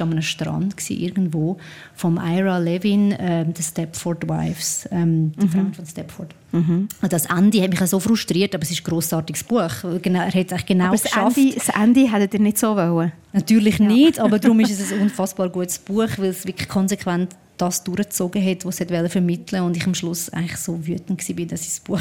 an 0.00 0.12
einem 0.12 0.22
Strand 0.22 0.90
irgendwo 0.90 1.58
vom 1.94 2.18
Ira 2.18 2.58
Levin, 2.58 3.12
äh, 3.12 3.44
The 3.54 3.62
Stepford 3.62 4.28
Wives, 4.28 4.88
ähm, 4.90 5.32
die 5.32 5.46
mhm. 5.46 5.74
von 5.74 5.86
Stepford. 5.86 6.34
Mhm. 6.52 6.88
Und 7.02 7.12
das 7.12 7.26
Ende 7.26 7.60
hat 7.62 7.70
mich 7.70 7.80
so 7.80 7.98
frustriert, 8.00 8.54
aber 8.54 8.62
es 8.62 8.70
ist 8.70 8.80
ein 8.80 8.84
grossartiges 8.84 9.44
Buch. 9.44 9.70
Genau, 10.00 10.20
er 10.20 10.32
hat 10.32 10.52
es 10.52 10.66
genau 10.66 10.86
aber 10.86 10.96
das 10.96 11.16
Ende, 11.16 11.54
das 11.54 11.68
Ende 11.68 12.10
hätte 12.10 12.38
nicht 12.38 12.58
so 12.58 12.76
wollen? 12.76 13.12
Natürlich 13.32 13.78
ja. 13.78 13.86
nicht, 13.86 14.20
aber 14.20 14.38
darum 14.38 14.60
ist 14.60 14.80
es 14.80 14.92
ein 14.92 15.00
unfassbar 15.00 15.48
gutes 15.48 15.78
Buch, 15.78 16.08
weil 16.16 16.30
es 16.30 16.46
wirklich 16.46 16.68
konsequent 16.68 17.36
das 17.56 17.84
durchgezogen 17.84 18.44
hat, 18.44 18.64
was 18.64 18.80
er 18.80 19.08
vermitteln 19.08 19.62
wollte 19.62 19.64
und 19.64 19.76
ich 19.76 19.86
am 19.86 19.94
Schluss 19.94 20.28
eigentlich 20.30 20.56
so 20.56 20.86
wütend 20.86 21.28
war, 21.28 21.46
dass 21.46 21.60
ich 21.62 21.68
das 21.68 21.80
Buch 21.80 22.00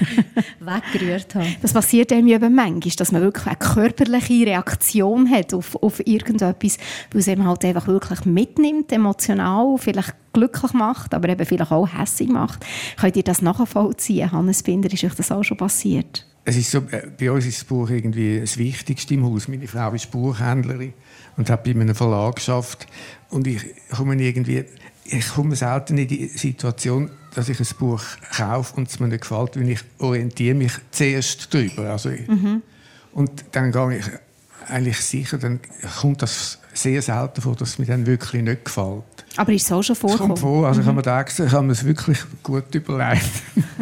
weggerührt 0.60 1.34
habe. 1.34 1.48
Das 1.62 1.72
passiert 1.72 2.12
einem 2.12 2.28
eben 2.28 2.54
manchmal, 2.54 2.94
dass 2.96 3.12
man 3.12 3.22
wirklich 3.22 3.46
eine 3.46 3.56
körperliche 3.56 4.46
Reaktion 4.46 5.28
hat 5.30 5.52
auf, 5.54 5.76
auf 5.82 6.06
irgendetwas, 6.06 6.78
weil 7.10 7.20
es 7.20 7.28
eben 7.28 7.46
halt 7.46 7.64
einfach 7.64 7.86
wirklich 7.86 8.24
mitnimmt, 8.24 8.92
emotional, 8.92 9.76
vielleicht 9.78 10.14
glücklich 10.32 10.72
macht, 10.72 11.14
aber 11.14 11.28
eben 11.28 11.46
vielleicht 11.46 11.72
auch 11.72 11.86
hässlich 11.86 12.28
macht. 12.28 12.64
Könnt 13.00 13.16
ihr 13.16 13.22
das 13.22 13.42
nachvollziehen? 13.42 14.30
Hannes 14.30 14.62
Binder, 14.62 14.92
ist 14.92 15.04
euch 15.04 15.14
das 15.14 15.32
auch 15.32 15.42
schon 15.42 15.56
passiert? 15.56 16.26
Es 16.46 16.56
ist 16.56 16.70
so, 16.70 16.78
äh, 16.90 17.08
bei 17.18 17.30
uns 17.30 17.46
ist 17.46 17.58
das 17.58 17.64
Buch 17.64 17.88
irgendwie 17.88 18.38
das 18.38 18.58
Wichtigste 18.58 19.14
im 19.14 19.24
Haus. 19.24 19.48
Meine 19.48 19.66
Frau 19.66 19.92
ist 19.92 20.10
Buchhändlerin 20.10 20.92
und 21.38 21.48
hat 21.48 21.64
bei 21.64 21.70
einem 21.70 21.94
Verlag 21.94 22.36
geschafft. 22.36 22.86
Und 23.30 23.46
ich 23.46 23.62
komme 23.90 24.14
irgendwie, 24.22 24.64
ich 25.04 25.28
komme 25.28 25.56
selten 25.56 25.98
in 25.98 26.08
die 26.08 26.28
Situation, 26.28 27.10
dass 27.34 27.48
ich 27.48 27.60
ein 27.60 27.66
Buch 27.78 28.02
kaufe 28.36 28.76
und 28.76 28.88
es 28.88 29.00
mir 29.00 29.08
nicht 29.08 29.22
gefällt, 29.22 29.56
weil 29.56 29.68
ich 29.68 29.80
orientiere 29.98 30.54
mich 30.54 30.72
zuerst 30.90 31.52
darüber. 31.52 31.90
Also 31.90 32.10
mhm. 32.10 32.62
Und 33.12 33.44
dann 33.52 33.70
gehe 33.70 33.98
ich 33.98 34.04
eigentlich 34.68 35.00
sicher, 35.00 35.38
dann 35.38 35.60
kommt 36.00 36.22
das 36.22 36.58
sehr 36.72 37.00
selten 37.02 37.40
vor, 37.40 37.54
dass 37.54 37.70
es 37.70 37.78
mir 37.78 37.86
dann 37.86 38.06
wirklich 38.06 38.42
nicht 38.42 38.64
gefällt. 38.64 39.04
Aber 39.36 39.52
ist 39.52 39.64
es 39.64 39.72
auch 39.72 39.82
schon 39.82 39.96
vorgekommen? 39.96 40.30
Kommt 40.30 40.40
vor. 40.40 40.66
Also 40.66 40.78
mhm. 40.78 40.82
ich 40.82 40.86
habe 40.86 40.96
mir 40.96 41.02
gedacht, 41.02 41.38
ich 41.38 41.52
habe 41.52 41.66
mir 41.66 41.72
es 41.72 41.84
wirklich 41.84 42.18
gut 42.42 42.74
überlegt. 42.74 43.30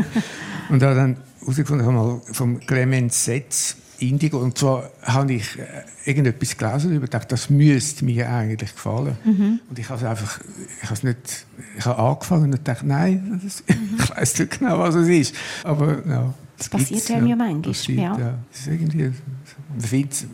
und 0.68 0.82
habe 0.82 0.94
dann 0.94 1.16
herausgefunden, 1.40 1.87
ich 1.87 1.92
habe 1.92 2.06
mal 2.06 2.20
vom 2.32 2.61
Clemens 2.61 3.24
Setz 3.24 3.76
Indigo. 4.03 4.38
Und 4.38 4.59
zwar 4.59 4.91
habe 5.03 5.35
ich 5.35 5.59
äh, 5.59 5.62
irgendetwas 6.05 6.57
gelesen 6.57 6.95
und 6.95 7.01
gedacht, 7.01 7.31
das 7.31 7.51
müsste 7.51 8.05
mir 8.05 8.29
eigentlich 8.29 8.73
gefallen. 8.73 9.17
Mhm. 9.25 9.61
Und 9.69 9.79
ich 9.79 9.88
habe 9.88 10.01
es 10.01 10.07
einfach, 10.07 10.41
ich 10.83 10.85
habe 10.85 10.95
es 10.95 11.03
nicht, 11.03 11.47
ich 11.79 11.85
habe 11.87 12.03
angefangen 12.03 12.53
und 12.53 12.67
dachte, 12.67 12.87
nein, 12.87 13.41
das, 13.43 13.62
mhm. 13.77 13.99
ich 13.99 14.11
weiß 14.11 14.38
nicht 14.41 14.59
genau, 14.59 14.79
was 14.79 14.95
es 14.95 15.09
ist. 15.09 15.35
Aber 15.65 16.07
ja. 16.07 16.35
Das 16.59 16.69
passiert 16.69 17.11
einem 17.11 17.27
ja 17.27 17.35
manchmal. 17.35 17.73
Passiert, 17.73 17.99
ja. 17.99 18.19
ja. 18.19 18.38
Das 18.53 18.61
ist 18.61 18.67
irgendwie, 18.69 19.11
man 19.71 19.81
findet, 19.81 20.27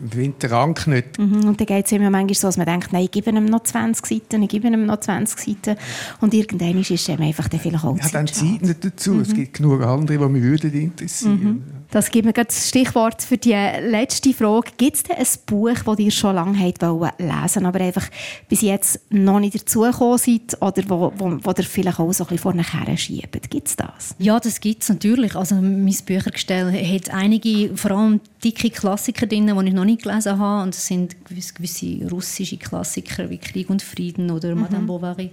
den 0.43 0.51
Rang 0.51 0.79
nicht. 0.85 1.17
Mhm. 1.17 1.45
Und 1.45 1.59
dann 1.59 1.65
geht 1.65 1.85
es 1.85 1.91
immer 1.91 2.11
manchmal 2.11 2.35
so, 2.35 2.47
dass 2.47 2.57
man 2.57 2.67
denkt, 2.67 2.93
nein, 2.93 3.03
ich 3.05 3.11
gebe 3.11 3.31
ihm 3.31 3.45
noch 3.45 3.63
20 3.63 4.05
Seiten, 4.05 4.43
ich 4.43 4.49
gebe 4.49 4.67
ihm 4.67 4.85
noch 4.85 4.99
20 4.99 5.39
Seiten. 5.39 5.79
Und 6.21 6.33
irgendwann 6.33 6.79
ist 6.79 6.91
es 6.91 7.09
einfach 7.09 7.47
dann 7.47 7.59
vielleicht 7.59 7.83
auch 7.83 7.97
ja, 7.97 8.03
Zeit. 8.03 8.13
dann 8.13 8.27
Zeit 8.27 8.61
nicht 8.61 8.85
dazu. 8.85 9.13
Mhm. 9.13 9.21
Es 9.21 9.33
gibt 9.33 9.53
genug 9.55 9.81
andere, 9.81 10.19
die 10.19 10.33
mich 10.33 10.43
würden 10.43 10.73
interessieren 10.73 11.43
mhm. 11.43 11.78
Das 11.91 12.11
gibt 12.11 12.25
mir 12.25 12.33
das 12.33 12.69
Stichwort 12.69 13.23
für 13.23 13.37
die 13.37 13.51
letzte 13.51 14.31
Frage. 14.33 14.71
Gibt 14.77 14.97
es 14.97 15.03
denn 15.03 15.17
ein 15.17 15.25
Buch, 15.47 15.73
das 15.83 15.99
ihr 15.99 16.11
schon 16.11 16.35
lange 16.35 16.73
lesen 17.17 17.65
aber 17.65 17.81
einfach 17.81 18.07
bis 18.47 18.61
jetzt 18.61 18.99
noch 19.09 19.39
nicht 19.39 19.55
dazugekommen 19.55 20.19
seid 20.19 20.61
oder 20.61 20.83
wo, 20.87 21.11
wo, 21.17 21.37
wo 21.41 21.51
ihr 21.57 21.63
vielleicht 21.63 21.99
auch 21.99 22.11
so 22.13 22.25
ein 22.25 22.29
bisschen 22.29 22.37
vorne 22.37 22.97
schiebt? 22.97 23.49
Gibt 23.49 23.67
es 23.67 23.75
das? 23.75 24.15
Ja, 24.19 24.39
das 24.39 24.59
gibt 24.59 24.83
es 24.83 24.89
natürlich. 24.89 25.35
Also 25.35 25.55
mein 25.55 25.95
Büchergestell 26.05 26.71
hat 26.71 27.09
einige, 27.09 27.75
vor 27.75 27.91
allem 27.91 28.19
dicke 28.43 28.69
Klassiker 28.69 29.25
drin, 29.25 29.47
die 29.47 29.67
ich 29.67 29.73
noch 29.73 29.85
nicht 29.85 30.03
gelesen 30.03 30.37
habe. 30.37 30.63
Und 30.63 30.75
das 30.75 30.85
sind 30.85 31.15
gewisse, 31.25 32.07
russische 32.09 32.57
Klassiker 32.57 33.29
wie 33.29 33.37
Krieg 33.37 33.69
und 33.69 33.81
Frieden 33.81 34.29
oder 34.29 34.53
mhm. 34.53 34.61
Madame 34.61 34.85
Bovary, 34.85 35.31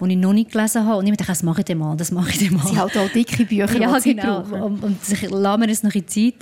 die 0.00 0.10
ich 0.10 0.16
noch 0.16 0.32
nicht 0.32 0.52
gelesen 0.52 0.86
habe. 0.86 0.98
Und 0.98 1.06
ich 1.06 1.16
dachte, 1.16 1.32
das 1.32 1.42
mache 1.42 1.60
ich 1.60 1.66
dann 1.66 1.78
mal, 1.78 1.96
das 1.96 2.10
mache 2.10 2.30
ich 2.30 2.38
dann 2.38 2.56
mal. 2.56 2.66
Sie 2.66 2.78
halt 2.78 2.96
auch 2.96 3.08
dicke 3.10 3.44
Bücher, 3.44 3.80
ja, 3.80 3.98
genau. 3.98 4.40
Und, 4.64 4.82
und 4.82 4.96
ich 5.08 5.30
lasse 5.30 5.58
mir 5.58 5.66
das 5.66 5.82
noch 5.82 5.89
in 5.94 6.08
Zeit. 6.08 6.34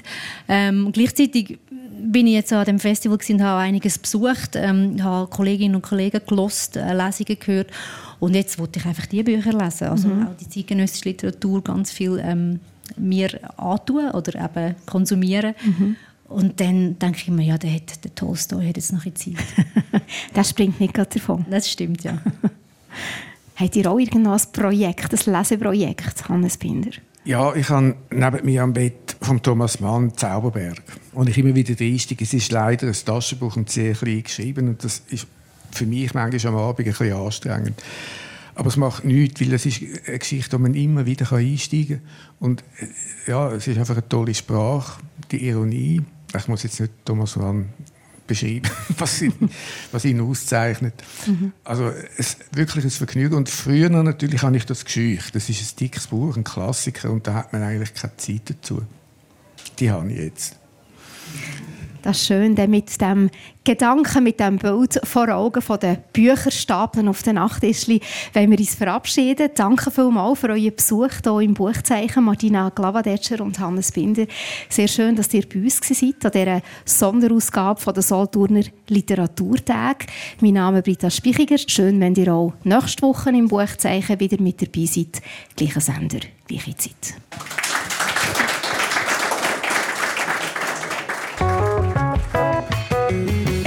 Ähm, 0.48 0.90
gleichzeitig 0.92 1.58
bin 2.00 2.26
ich 2.26 2.34
jetzt 2.34 2.52
an 2.52 2.64
dem 2.64 2.78
Festival 2.78 3.18
und 3.28 3.42
habe 3.42 3.60
einiges 3.60 3.98
besucht, 3.98 4.54
ähm, 4.54 5.02
habe 5.02 5.28
Kolleginnen 5.28 5.74
und 5.76 5.82
Kollegen 5.82 6.20
gelost, 6.26 6.76
äh, 6.76 6.94
Lesungen 6.94 7.38
gehört 7.38 7.70
und 8.20 8.34
jetzt 8.34 8.58
wollte 8.58 8.78
ich 8.78 8.86
einfach 8.86 9.06
die 9.06 9.22
Bücher 9.22 9.52
lesen, 9.52 9.88
also 9.88 10.08
mhm. 10.08 10.28
auch 10.28 10.36
die 10.36 10.48
zeitgenössische 10.48 11.08
Literatur 11.08 11.62
ganz 11.62 11.90
viel 11.90 12.20
ähm, 12.22 12.60
mir 12.96 13.38
antun 13.58 14.10
oder 14.10 14.44
eben 14.44 14.74
konsumieren. 14.86 15.54
Mhm. 15.64 15.96
Und 16.28 16.60
dann 16.60 16.98
denke 16.98 17.18
ich 17.22 17.28
mir, 17.28 17.44
ja, 17.44 17.58
der, 17.58 17.72
hat, 17.72 18.04
der 18.04 18.14
Tolstoi 18.14 18.66
hat 18.66 18.76
jetzt 18.76 18.92
noch 18.92 19.04
eine 19.04 19.14
Zeit. 19.14 19.36
das 20.34 20.50
springt 20.50 20.78
nicht 20.78 20.92
gerade 20.92 21.08
davon. 21.18 21.46
Das 21.48 21.70
stimmt, 21.70 22.04
ja. 22.04 22.18
Habt 23.56 23.76
ihr 23.76 23.90
auch 23.90 23.98
irgendein 23.98 24.38
Projekt, 24.52 25.12
ein 25.12 25.32
Leseprojekt, 25.32 26.28
Hannes 26.28 26.56
Binder? 26.58 26.90
Ja, 27.24 27.54
ich 27.54 27.68
habe 27.70 27.96
neben 28.10 28.44
mir 28.44 28.62
am 28.62 28.72
Bett 28.72 29.07
von 29.20 29.42
Thomas 29.42 29.80
Mann 29.80 30.16
Zauberberg. 30.16 30.82
Und 31.12 31.28
ich 31.28 31.38
immer 31.38 31.54
wieder 31.54 31.74
dreistig, 31.74 32.20
es 32.22 32.34
ist 32.34 32.52
leider 32.52 32.86
ein 32.86 32.92
Taschenbuch 32.92 33.56
und 33.56 33.70
sehr 33.70 33.94
klein 33.94 34.22
geschrieben 34.22 34.68
und 34.68 34.84
das 34.84 35.02
ist 35.08 35.26
für 35.70 35.86
mich 35.86 36.14
manchmal 36.14 36.54
am 36.54 36.58
Abend 36.60 36.86
ein 36.86 36.92
bisschen 36.92 37.12
anstrengend. 37.12 37.82
Aber 38.54 38.68
es 38.68 38.76
macht 38.76 39.04
nichts, 39.04 39.40
weil 39.40 39.52
es 39.52 39.66
ist 39.66 39.82
eine 40.06 40.18
Geschichte, 40.18 40.56
wo 40.56 40.60
man 40.60 40.74
immer 40.74 41.06
wieder 41.06 41.30
einsteigen 41.32 42.00
kann. 42.00 42.08
Und 42.40 42.64
äh, 42.80 43.30
ja, 43.30 43.52
es 43.52 43.68
ist 43.68 43.78
einfach 43.78 43.94
eine 43.94 44.08
tolle 44.08 44.34
Sprache, 44.34 45.00
die 45.30 45.46
Ironie. 45.46 46.02
Ich 46.36 46.48
muss 46.48 46.64
jetzt 46.64 46.80
nicht 46.80 46.92
Thomas 47.04 47.36
Mann 47.36 47.68
beschreiben, 48.26 48.68
was 48.98 49.22
ihn, 49.22 49.32
was 49.92 50.04
ihn 50.04 50.20
auszeichnet. 50.20 50.94
Mhm. 51.26 51.52
Also 51.62 51.92
es, 52.16 52.36
wirklich 52.52 52.84
ein 52.84 52.90
Vergnügen. 52.90 53.36
Und 53.36 53.48
früher 53.48 53.90
natürlich 53.90 54.42
habe 54.42 54.56
ich 54.56 54.66
das 54.66 54.84
gescheucht. 54.84 55.36
Das 55.36 55.48
ist 55.48 55.60
ein 55.60 55.76
dickes 55.78 56.08
Buch, 56.08 56.36
ein 56.36 56.44
Klassiker, 56.44 57.10
und 57.10 57.28
da 57.28 57.34
hat 57.34 57.52
man 57.52 57.62
eigentlich 57.62 57.94
keine 57.94 58.16
Zeit 58.16 58.42
dazu. 58.46 58.82
Die 59.78 59.90
habe 59.90 60.10
ich 60.10 60.18
jetzt. 60.18 60.56
Das 62.02 62.16
ist 62.16 62.26
schön, 62.26 62.54
mit 62.68 63.00
dem 63.00 63.28
Gedanken, 63.64 64.22
mit 64.22 64.40
dem 64.40 64.56
Bild 64.56 65.00
vor 65.04 65.28
Augen 65.28 65.60
von 65.60 65.78
den 65.78 65.98
Bücherstapeln 66.12 67.08
auf 67.08 67.22
den 67.22 67.34
Nachttischli, 67.34 68.00
wenn 68.32 68.50
wir 68.50 68.58
uns 68.58 68.76
verabschieden. 68.76 69.50
Danke 69.54 69.90
vielmals 69.90 70.38
für 70.38 70.48
euren 70.48 70.74
Besuch 70.74 71.10
hier 71.22 71.40
im 71.40 71.54
Buchzeichen, 71.54 72.24
Martina 72.24 72.70
Glavadetscher 72.70 73.40
und 73.40 73.58
Hannes 73.58 73.92
Binder. 73.92 74.26
Sehr 74.68 74.88
schön, 74.88 75.16
dass 75.16 75.34
ihr 75.34 75.46
bei 75.46 75.60
uns 75.60 75.80
seid, 75.82 76.24
an 76.24 76.30
dieser 76.32 76.62
Sonderausgabe 76.84 77.80
von 77.80 77.94
der 77.94 78.02
Solothurner 78.02 78.64
Literaturtag. 78.86 80.06
Mein 80.40 80.54
Name 80.54 80.78
ist 80.78 80.84
Britta 80.84 81.10
Spichiger. 81.10 81.58
Schön, 81.58 82.00
wenn 82.00 82.14
ihr 82.14 82.32
auch 82.32 82.54
nächste 82.64 83.02
Woche 83.02 83.30
im 83.30 83.48
Buchzeichen 83.48 84.18
wieder 84.18 84.40
mit 84.40 84.62
dabei 84.62 84.86
seid. 84.86 85.20
Gleicher 85.56 85.80
Sender, 85.80 86.20
gleiche 86.46 86.76
Zeit. 86.76 87.16